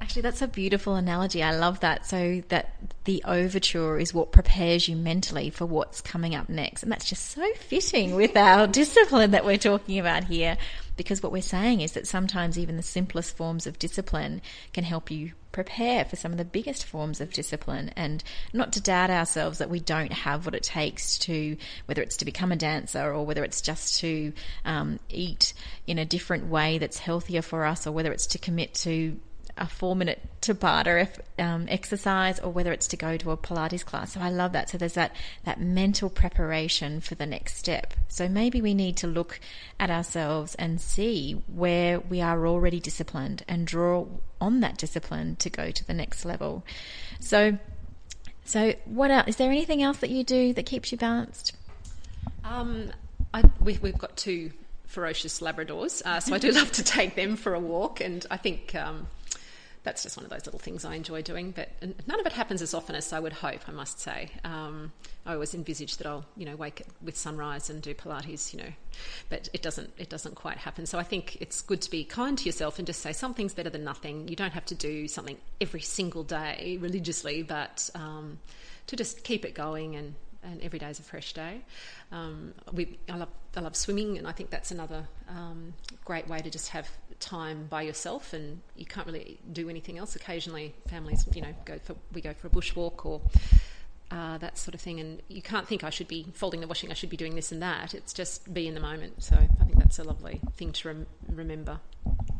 Actually, 0.00 0.22
that's 0.22 0.42
a 0.42 0.48
beautiful 0.48 0.94
analogy. 0.94 1.42
I 1.42 1.56
love 1.56 1.80
that. 1.80 2.06
So, 2.06 2.42
that 2.48 2.72
the 3.04 3.22
overture 3.26 3.98
is 3.98 4.14
what 4.14 4.30
prepares 4.30 4.88
you 4.88 4.96
mentally 4.96 5.50
for 5.50 5.66
what's 5.66 6.00
coming 6.00 6.36
up 6.36 6.48
next. 6.48 6.84
And 6.84 6.92
that's 6.92 7.04
just 7.04 7.32
so 7.32 7.44
fitting 7.54 8.14
with 8.14 8.36
our 8.36 8.66
discipline 8.68 9.32
that 9.32 9.44
we're 9.44 9.58
talking 9.58 9.98
about 9.98 10.24
here. 10.24 10.56
Because 10.98 11.22
what 11.22 11.32
we're 11.32 11.42
saying 11.42 11.80
is 11.80 11.92
that 11.92 12.08
sometimes 12.08 12.58
even 12.58 12.76
the 12.76 12.82
simplest 12.82 13.36
forms 13.36 13.68
of 13.68 13.78
discipline 13.78 14.42
can 14.74 14.82
help 14.82 15.10
you 15.10 15.32
prepare 15.52 16.04
for 16.04 16.16
some 16.16 16.32
of 16.32 16.38
the 16.38 16.44
biggest 16.44 16.84
forms 16.84 17.20
of 17.20 17.32
discipline 17.32 17.90
and 17.96 18.22
not 18.52 18.72
to 18.72 18.80
doubt 18.80 19.08
ourselves 19.08 19.58
that 19.58 19.70
we 19.70 19.78
don't 19.78 20.12
have 20.12 20.44
what 20.44 20.56
it 20.56 20.62
takes 20.64 21.16
to, 21.18 21.56
whether 21.86 22.02
it's 22.02 22.16
to 22.16 22.24
become 22.24 22.50
a 22.50 22.56
dancer 22.56 23.12
or 23.12 23.24
whether 23.24 23.44
it's 23.44 23.60
just 23.60 24.00
to 24.00 24.32
um, 24.64 24.98
eat 25.08 25.54
in 25.86 25.98
a 25.98 26.04
different 26.04 26.46
way 26.46 26.78
that's 26.78 26.98
healthier 26.98 27.42
for 27.42 27.64
us 27.64 27.86
or 27.86 27.92
whether 27.92 28.12
it's 28.12 28.26
to 28.26 28.38
commit 28.38 28.74
to 28.74 29.18
a 29.58 29.66
four 29.66 29.96
minute 29.96 30.20
Tabata 30.40 31.08
um, 31.38 31.66
exercise 31.68 32.38
or 32.38 32.50
whether 32.50 32.72
it's 32.72 32.86
to 32.88 32.96
go 32.96 33.16
to 33.16 33.30
a 33.30 33.36
Pilates 33.36 33.84
class. 33.84 34.12
So 34.12 34.20
I 34.20 34.30
love 34.30 34.52
that. 34.52 34.70
So 34.70 34.78
there's 34.78 34.94
that, 34.94 35.14
that 35.44 35.60
mental 35.60 36.08
preparation 36.08 37.00
for 37.00 37.14
the 37.14 37.26
next 37.26 37.56
step. 37.56 37.94
So 38.08 38.28
maybe 38.28 38.62
we 38.62 38.74
need 38.74 38.96
to 38.98 39.06
look 39.06 39.40
at 39.78 39.90
ourselves 39.90 40.54
and 40.54 40.80
see 40.80 41.42
where 41.52 42.00
we 42.00 42.20
are 42.20 42.46
already 42.46 42.80
disciplined 42.80 43.44
and 43.48 43.66
draw 43.66 44.06
on 44.40 44.60
that 44.60 44.78
discipline 44.78 45.36
to 45.36 45.50
go 45.50 45.70
to 45.70 45.86
the 45.86 45.94
next 45.94 46.24
level. 46.24 46.64
So, 47.20 47.58
so 48.44 48.74
what 48.84 49.10
else? 49.10 49.28
Is 49.28 49.36
there 49.36 49.50
anything 49.50 49.82
else 49.82 49.98
that 49.98 50.10
you 50.10 50.24
do 50.24 50.52
that 50.54 50.66
keeps 50.66 50.92
you 50.92 50.98
balanced? 50.98 51.54
Um, 52.44 52.92
I, 53.34 53.44
we, 53.60 53.74
have 53.74 53.98
got 53.98 54.16
two 54.16 54.52
ferocious 54.86 55.40
Labradors, 55.40 56.02
uh, 56.04 56.20
so 56.20 56.34
I 56.34 56.38
do 56.38 56.50
love 56.52 56.72
to 56.72 56.82
take 56.82 57.14
them 57.14 57.36
for 57.36 57.54
a 57.54 57.60
walk, 57.60 58.00
and 58.00 58.24
I 58.30 58.36
think 58.36 58.74
um, 58.74 59.06
that's 59.82 60.02
just 60.02 60.16
one 60.16 60.24
of 60.24 60.30
those 60.30 60.46
little 60.46 60.58
things 60.58 60.84
I 60.84 60.94
enjoy 60.94 61.22
doing. 61.22 61.52
But 61.52 61.70
none 62.06 62.20
of 62.20 62.26
it 62.26 62.32
happens 62.32 62.62
as 62.62 62.74
often 62.74 62.94
as 62.94 63.12
I 63.12 63.20
would 63.20 63.32
hope, 63.32 63.60
I 63.68 63.72
must 63.72 64.00
say. 64.00 64.30
Um, 64.44 64.92
I 65.24 65.34
always 65.34 65.54
envisage 65.54 65.96
that 65.98 66.06
I'll, 66.06 66.24
you 66.36 66.46
know, 66.46 66.56
wake 66.56 66.82
with 67.02 67.16
sunrise 67.16 67.70
and 67.70 67.82
do 67.82 67.94
Pilates, 67.94 68.52
you 68.52 68.60
know, 68.60 68.72
but 69.28 69.48
it 69.52 69.62
doesn't. 69.62 69.90
It 69.98 70.08
doesn't 70.08 70.34
quite 70.34 70.58
happen. 70.58 70.86
So 70.86 70.98
I 70.98 71.02
think 71.02 71.36
it's 71.40 71.62
good 71.62 71.80
to 71.82 71.90
be 71.90 72.04
kind 72.04 72.36
to 72.38 72.44
yourself 72.44 72.78
and 72.78 72.86
just 72.86 73.00
say 73.00 73.12
something's 73.12 73.54
better 73.54 73.70
than 73.70 73.84
nothing. 73.84 74.28
You 74.28 74.36
don't 74.36 74.52
have 74.52 74.66
to 74.66 74.74
do 74.74 75.08
something 75.08 75.36
every 75.60 75.80
single 75.80 76.24
day 76.24 76.78
religiously, 76.80 77.42
but 77.42 77.88
um, 77.94 78.38
to 78.86 78.96
just 78.96 79.22
keep 79.24 79.44
it 79.44 79.54
going 79.54 79.96
and 79.96 80.14
and 80.50 80.62
every 80.62 80.78
day 80.78 80.90
is 80.90 80.98
a 80.98 81.02
fresh 81.02 81.32
day. 81.32 81.60
Um, 82.10 82.54
we, 82.72 82.98
I 83.08 83.16
love, 83.16 83.28
I 83.56 83.60
love 83.60 83.76
swimming, 83.76 84.18
and 84.18 84.26
I 84.26 84.32
think 84.32 84.50
that's 84.50 84.70
another 84.70 85.06
um, 85.28 85.74
great 86.04 86.28
way 86.28 86.40
to 86.40 86.50
just 86.50 86.68
have 86.70 86.88
time 87.20 87.66
by 87.68 87.82
yourself, 87.82 88.32
and 88.32 88.60
you 88.76 88.86
can't 88.86 89.06
really 89.06 89.38
do 89.52 89.68
anything 89.68 89.98
else. 89.98 90.16
Occasionally, 90.16 90.74
families, 90.88 91.26
you 91.34 91.42
know, 91.42 91.54
go 91.64 91.78
for 91.78 91.96
we 92.12 92.20
go 92.20 92.32
for 92.34 92.46
a 92.46 92.50
bushwalk 92.50 93.04
or 93.04 93.20
uh, 94.10 94.38
that 94.38 94.56
sort 94.58 94.74
of 94.74 94.80
thing, 94.80 95.00
and 95.00 95.22
you 95.28 95.42
can't 95.42 95.66
think 95.68 95.84
I 95.84 95.90
should 95.90 96.08
be 96.08 96.26
folding 96.34 96.60
the 96.60 96.66
washing, 96.66 96.90
I 96.90 96.94
should 96.94 97.10
be 97.10 97.16
doing 97.16 97.34
this 97.34 97.52
and 97.52 97.62
that. 97.62 97.94
It's 97.94 98.12
just 98.12 98.52
be 98.52 98.66
in 98.66 98.74
the 98.74 98.80
moment. 98.80 99.22
So 99.22 99.36
I 99.36 99.64
think 99.64 99.78
that's 99.78 99.98
a 99.98 100.04
lovely 100.04 100.40
thing 100.56 100.72
to 100.72 100.88
rem- 100.88 101.06
remember. 101.28 101.80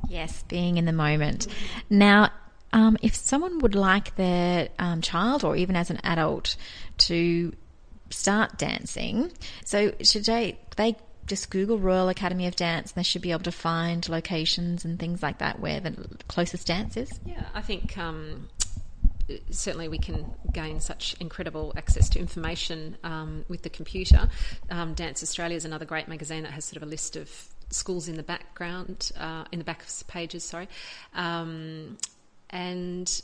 Yes, 0.09 0.43
being 0.49 0.79
in 0.79 0.87
the 0.87 0.93
moment. 0.93 1.47
Now, 1.91 2.31
um, 2.73 2.97
if 3.03 3.15
someone 3.15 3.59
would 3.61 3.75
like 3.75 4.17
their 4.17 4.69
um, 4.79 5.01
child 5.03 5.45
or 5.45 5.57
even 5.57 5.77
as 5.77 5.91
an 5.91 6.01
adult 6.03 6.57
to 6.99 7.53
start 8.11 8.59
dancing. 8.59 9.33
So 9.65 9.91
today 9.91 10.59
they 10.77 10.97
just 11.27 11.51
Google 11.51 11.79
Royal 11.79 12.09
Academy 12.09 12.47
of 12.47 12.57
Dance, 12.57 12.93
and 12.93 12.97
they 12.97 13.07
should 13.07 13.23
be 13.23 13.33
able 13.33 13.43
to 13.45 13.53
find 13.53 14.09
locations 14.09 14.85
and 14.85 14.99
things 14.99 15.23
like 15.23 15.39
that 15.39 15.61
where 15.61 15.79
the 15.79 15.93
closest 16.27 16.67
dance 16.67 16.97
is. 16.97 17.21
Yeah, 17.27 17.45
I 17.55 17.61
think 17.61 17.97
um, 17.99 18.49
certainly 19.51 19.89
we 19.89 19.99
can 19.99 20.27
gain 20.53 20.81
such 20.81 21.15
incredible 21.21 21.73
access 21.77 22.09
to 22.11 22.19
information 22.19 22.97
um, 23.05 23.45
with 23.49 23.63
the 23.63 23.71
computer. 23.71 24.29
Um, 24.71 24.95
dance 24.95 25.23
Australia 25.23 25.57
is 25.57 25.65
another 25.65 25.85
great 25.85 26.09
magazine 26.09 26.43
that 26.45 26.53
has 26.53 26.65
sort 26.65 26.79
of 26.79 26.83
a 26.83 26.91
list 26.91 27.17
of 27.17 27.31
schools 27.71 28.09
in 28.09 28.17
the 28.17 28.23
background, 28.23 29.13
uh, 29.19 29.45
in 29.53 29.59
the 29.59 29.65
back 29.65 29.83
of 29.83 30.07
pages, 30.09 30.45
sorry. 30.45 30.69
Um, 31.15 31.99
and 32.51 33.23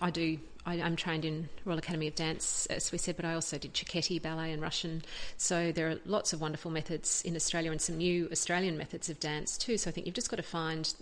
I 0.00 0.10
do 0.10 0.38
I, 0.68 0.74
am 0.76 0.96
trained 0.96 1.24
in 1.24 1.48
Royal 1.64 1.78
Academy 1.78 2.08
of 2.08 2.14
Dance, 2.14 2.66
as 2.66 2.92
we 2.92 2.98
said, 2.98 3.16
but 3.16 3.24
I 3.24 3.32
also 3.32 3.56
did 3.56 3.72
Cecchetti 3.72 4.20
ballet 4.20 4.52
and 4.52 4.60
Russian. 4.60 5.02
So 5.38 5.72
there 5.72 5.88
are 5.88 5.96
lots 6.04 6.34
of 6.34 6.42
wonderful 6.42 6.70
methods 6.70 7.22
in 7.22 7.34
Australia 7.36 7.70
and 7.70 7.80
some 7.80 7.96
new 7.96 8.28
Australian 8.30 8.76
methods 8.76 9.08
of 9.08 9.18
dance 9.18 9.56
too. 9.56 9.78
So 9.78 9.88
I 9.88 9.92
think 9.92 10.06
you've 10.06 10.14
just 10.14 10.30
got 10.30 10.36
to 10.36 10.42
find 10.42 10.92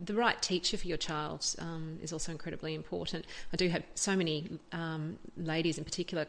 the 0.00 0.14
right 0.14 0.40
teacher 0.42 0.76
for 0.76 0.86
your 0.86 0.98
child 0.98 1.54
um, 1.58 1.98
is 2.02 2.12
also 2.12 2.32
incredibly 2.32 2.74
important. 2.74 3.24
I 3.52 3.56
do 3.56 3.68
have 3.68 3.82
so 3.94 4.14
many 4.14 4.58
um, 4.72 5.18
ladies 5.36 5.78
in 5.78 5.84
particular 5.84 6.26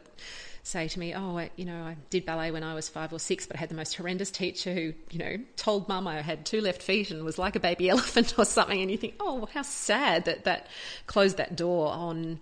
say 0.62 0.88
to 0.88 0.98
me, 0.98 1.14
"Oh, 1.14 1.38
I, 1.38 1.50
you 1.56 1.64
know, 1.64 1.82
I 1.82 1.96
did 2.10 2.26
ballet 2.26 2.50
when 2.50 2.62
I 2.62 2.74
was 2.74 2.88
five 2.88 3.12
or 3.12 3.18
six, 3.18 3.46
but 3.46 3.56
I 3.56 3.60
had 3.60 3.68
the 3.68 3.74
most 3.74 3.94
horrendous 3.94 4.30
teacher 4.30 4.72
who, 4.72 4.92
you 5.10 5.18
know, 5.18 5.36
told 5.56 5.88
mum 5.88 6.06
I 6.06 6.20
had 6.20 6.44
two 6.44 6.60
left 6.60 6.82
feet 6.82 7.10
and 7.10 7.24
was 7.24 7.38
like 7.38 7.56
a 7.56 7.60
baby 7.60 7.88
elephant 7.90 8.38
or 8.38 8.44
something." 8.44 8.80
And 8.80 8.90
you 8.90 8.96
think, 8.96 9.14
"Oh, 9.20 9.48
how 9.52 9.62
sad 9.62 10.24
that 10.26 10.44
that 10.44 10.68
closed 11.06 11.36
that 11.38 11.56
door 11.56 11.92
on." 11.92 12.40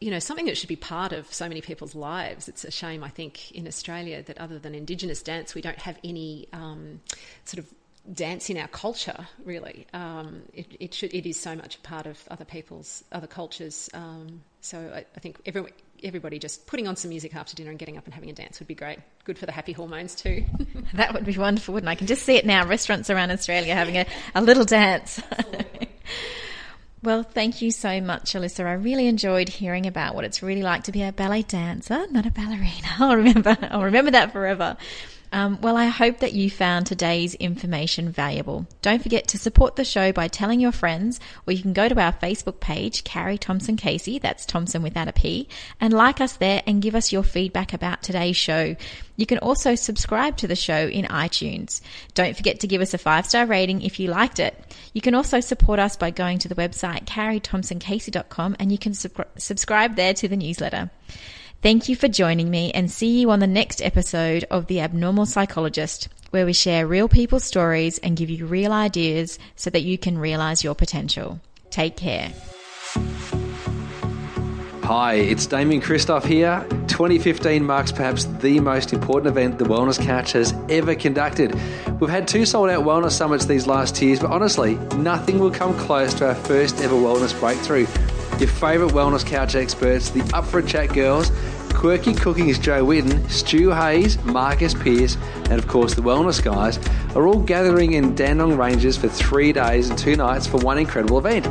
you 0.00 0.10
know, 0.10 0.18
something 0.18 0.46
that 0.46 0.56
should 0.56 0.68
be 0.68 0.76
part 0.76 1.12
of 1.12 1.32
so 1.32 1.48
many 1.48 1.60
people's 1.60 1.94
lives. 1.94 2.48
It's 2.48 2.64
a 2.64 2.70
shame, 2.70 3.02
I 3.02 3.08
think, 3.08 3.50
in 3.50 3.66
Australia 3.66 4.22
that 4.22 4.38
other 4.38 4.58
than 4.58 4.74
Indigenous 4.74 5.22
dance, 5.22 5.54
we 5.54 5.60
don't 5.60 5.80
have 5.80 5.98
any 6.04 6.46
um, 6.52 7.00
sort 7.44 7.64
of 7.64 7.74
dance 8.14 8.48
in 8.48 8.56
our 8.58 8.68
culture. 8.68 9.26
Really, 9.44 9.86
um, 9.92 10.42
it, 10.52 10.66
it, 10.78 10.94
should. 10.94 11.14
It 11.14 11.28
is 11.28 11.38
so 11.38 11.56
much 11.56 11.76
a 11.76 11.80
part 11.80 12.06
of 12.06 12.18
other 12.30 12.44
people's 12.44 13.02
other 13.10 13.26
cultures. 13.26 13.90
Um, 13.92 14.42
so 14.60 14.78
I, 14.78 15.04
I 15.16 15.20
think 15.20 15.40
everyone, 15.46 15.72
everybody 16.04 16.38
just 16.38 16.66
putting 16.66 16.86
on 16.88 16.96
some 16.96 17.10
music 17.10 17.34
after 17.34 17.54
dinner 17.54 17.70
and 17.70 17.78
getting 17.78 17.96
up 17.96 18.04
and 18.04 18.14
having 18.14 18.30
a 18.30 18.32
dance 18.32 18.58
would 18.58 18.68
be 18.68 18.74
great. 18.74 18.98
Good 19.24 19.38
for 19.38 19.46
the 19.46 19.52
happy 19.52 19.72
hormones 19.72 20.14
too. 20.14 20.44
that 20.94 21.14
would 21.14 21.24
be 21.24 21.36
wonderful, 21.36 21.74
wouldn't 21.74 21.88
I? 21.88 21.92
I 21.92 21.94
can 21.94 22.06
just 22.06 22.22
see 22.22 22.36
it 22.36 22.46
now. 22.46 22.66
Restaurants 22.66 23.10
around 23.10 23.30
Australia 23.30 23.74
having 23.74 23.96
a, 23.96 24.06
a 24.34 24.42
little 24.42 24.64
dance. 24.64 25.20
Well, 27.00 27.22
thank 27.22 27.62
you 27.62 27.70
so 27.70 28.00
much, 28.00 28.34
Elissa. 28.34 28.64
I 28.64 28.72
really 28.72 29.06
enjoyed 29.06 29.48
hearing 29.48 29.86
about 29.86 30.16
what 30.16 30.24
it's 30.24 30.42
really 30.42 30.62
like 30.62 30.82
to 30.84 30.92
be 30.92 31.04
a 31.04 31.12
ballet 31.12 31.42
dancer, 31.42 32.06
not 32.10 32.26
a 32.26 32.30
ballerina. 32.30 32.88
I'll 32.98 33.16
remember. 33.16 33.56
I'll 33.70 33.84
remember 33.84 34.10
that 34.10 34.32
forever. 34.32 34.76
Um, 35.32 35.60
well, 35.60 35.76
I 35.76 35.86
hope 35.86 36.18
that 36.18 36.32
you 36.32 36.50
found 36.50 36.86
today's 36.86 37.34
information 37.34 38.08
valuable. 38.10 38.66
Don't 38.80 39.02
forget 39.02 39.28
to 39.28 39.38
support 39.38 39.76
the 39.76 39.84
show 39.84 40.10
by 40.12 40.28
telling 40.28 40.60
your 40.60 40.72
friends, 40.72 41.20
or 41.46 41.52
you 41.52 41.62
can 41.62 41.72
go 41.72 41.88
to 41.88 42.00
our 42.00 42.12
Facebook 42.12 42.60
page, 42.60 43.04
Carrie 43.04 43.38
Thomson 43.38 43.76
Casey, 43.76 44.18
that's 44.18 44.46
Thomson 44.46 44.82
without 44.82 45.08
a 45.08 45.12
P, 45.12 45.48
and 45.80 45.92
like 45.92 46.20
us 46.20 46.36
there 46.36 46.62
and 46.66 46.80
give 46.80 46.94
us 46.94 47.12
your 47.12 47.22
feedback 47.22 47.72
about 47.72 48.02
today's 48.02 48.36
show. 48.36 48.74
You 49.16 49.26
can 49.26 49.38
also 49.38 49.74
subscribe 49.74 50.36
to 50.38 50.46
the 50.46 50.56
show 50.56 50.86
in 50.86 51.04
iTunes. 51.06 51.80
Don't 52.14 52.36
forget 52.36 52.60
to 52.60 52.66
give 52.66 52.80
us 52.80 52.94
a 52.94 52.98
five 52.98 53.26
star 53.26 53.44
rating 53.46 53.82
if 53.82 54.00
you 54.00 54.08
liked 54.08 54.38
it. 54.38 54.54
You 54.92 55.00
can 55.00 55.14
also 55.14 55.40
support 55.40 55.78
us 55.78 55.96
by 55.96 56.10
going 56.10 56.38
to 56.38 56.48
the 56.48 56.54
website 56.54 57.04
carriethomsoncasey.com 57.04 58.56
and 58.58 58.72
you 58.72 58.78
can 58.78 58.94
sub- 58.94 59.26
subscribe 59.36 59.96
there 59.96 60.14
to 60.14 60.28
the 60.28 60.36
newsletter. 60.36 60.90
Thank 61.60 61.88
you 61.88 61.96
for 61.96 62.06
joining 62.06 62.50
me 62.50 62.70
and 62.70 62.88
see 62.88 63.18
you 63.18 63.32
on 63.32 63.40
the 63.40 63.48
next 63.48 63.82
episode 63.82 64.44
of 64.48 64.68
The 64.68 64.80
Abnormal 64.80 65.26
Psychologist, 65.26 66.08
where 66.30 66.46
we 66.46 66.52
share 66.52 66.86
real 66.86 67.08
people's 67.08 67.42
stories 67.42 67.98
and 67.98 68.16
give 68.16 68.30
you 68.30 68.46
real 68.46 68.70
ideas 68.70 69.40
so 69.56 69.68
that 69.70 69.82
you 69.82 69.98
can 69.98 70.18
realize 70.18 70.62
your 70.62 70.76
potential. 70.76 71.40
Take 71.70 71.96
care. 71.96 72.32
Hi, 74.84 75.14
it's 75.14 75.46
Damian 75.46 75.82
Kristof 75.82 76.24
here. 76.24 76.64
2015 76.86 77.64
marks 77.64 77.90
perhaps 77.90 78.24
the 78.24 78.60
most 78.60 78.92
important 78.92 79.26
event 79.26 79.58
the 79.58 79.64
Wellness 79.64 80.00
Couch 80.00 80.32
has 80.32 80.54
ever 80.68 80.94
conducted. 80.94 81.58
We've 81.98 82.08
had 82.08 82.28
two 82.28 82.46
sold 82.46 82.70
out 82.70 82.84
wellness 82.84 83.12
summits 83.12 83.46
these 83.46 83.66
last 83.66 84.00
years, 84.00 84.20
but 84.20 84.30
honestly, 84.30 84.76
nothing 84.96 85.40
will 85.40 85.50
come 85.50 85.76
close 85.76 86.14
to 86.14 86.28
our 86.28 86.34
first 86.36 86.80
ever 86.80 86.94
wellness 86.94 87.38
breakthrough. 87.40 87.86
Your 88.38 88.48
favourite 88.48 88.94
Wellness 88.94 89.26
Couch 89.26 89.56
experts, 89.56 90.10
the 90.10 90.22
Up 90.32 90.44
for 90.44 90.60
a 90.60 90.62
Chat 90.62 90.94
girls, 90.94 91.32
Quirky 91.74 92.14
Cooking's 92.14 92.56
Jo 92.58 92.84
Whitton, 92.84 93.28
Stu 93.28 93.70
Hayes, 93.70 94.22
Marcus 94.24 94.74
Pearce, 94.74 95.16
and 95.44 95.54
of 95.54 95.66
course 95.66 95.94
the 95.94 96.02
Wellness 96.02 96.40
guys 96.42 96.78
are 97.16 97.26
all 97.26 97.40
gathering 97.40 97.94
in 97.94 98.14
Dandenong 98.14 98.56
Ranges 98.56 98.96
for 98.96 99.08
three 99.08 99.52
days 99.52 99.90
and 99.90 99.98
two 99.98 100.14
nights 100.14 100.46
for 100.46 100.58
one 100.58 100.78
incredible 100.78 101.18
event. 101.18 101.46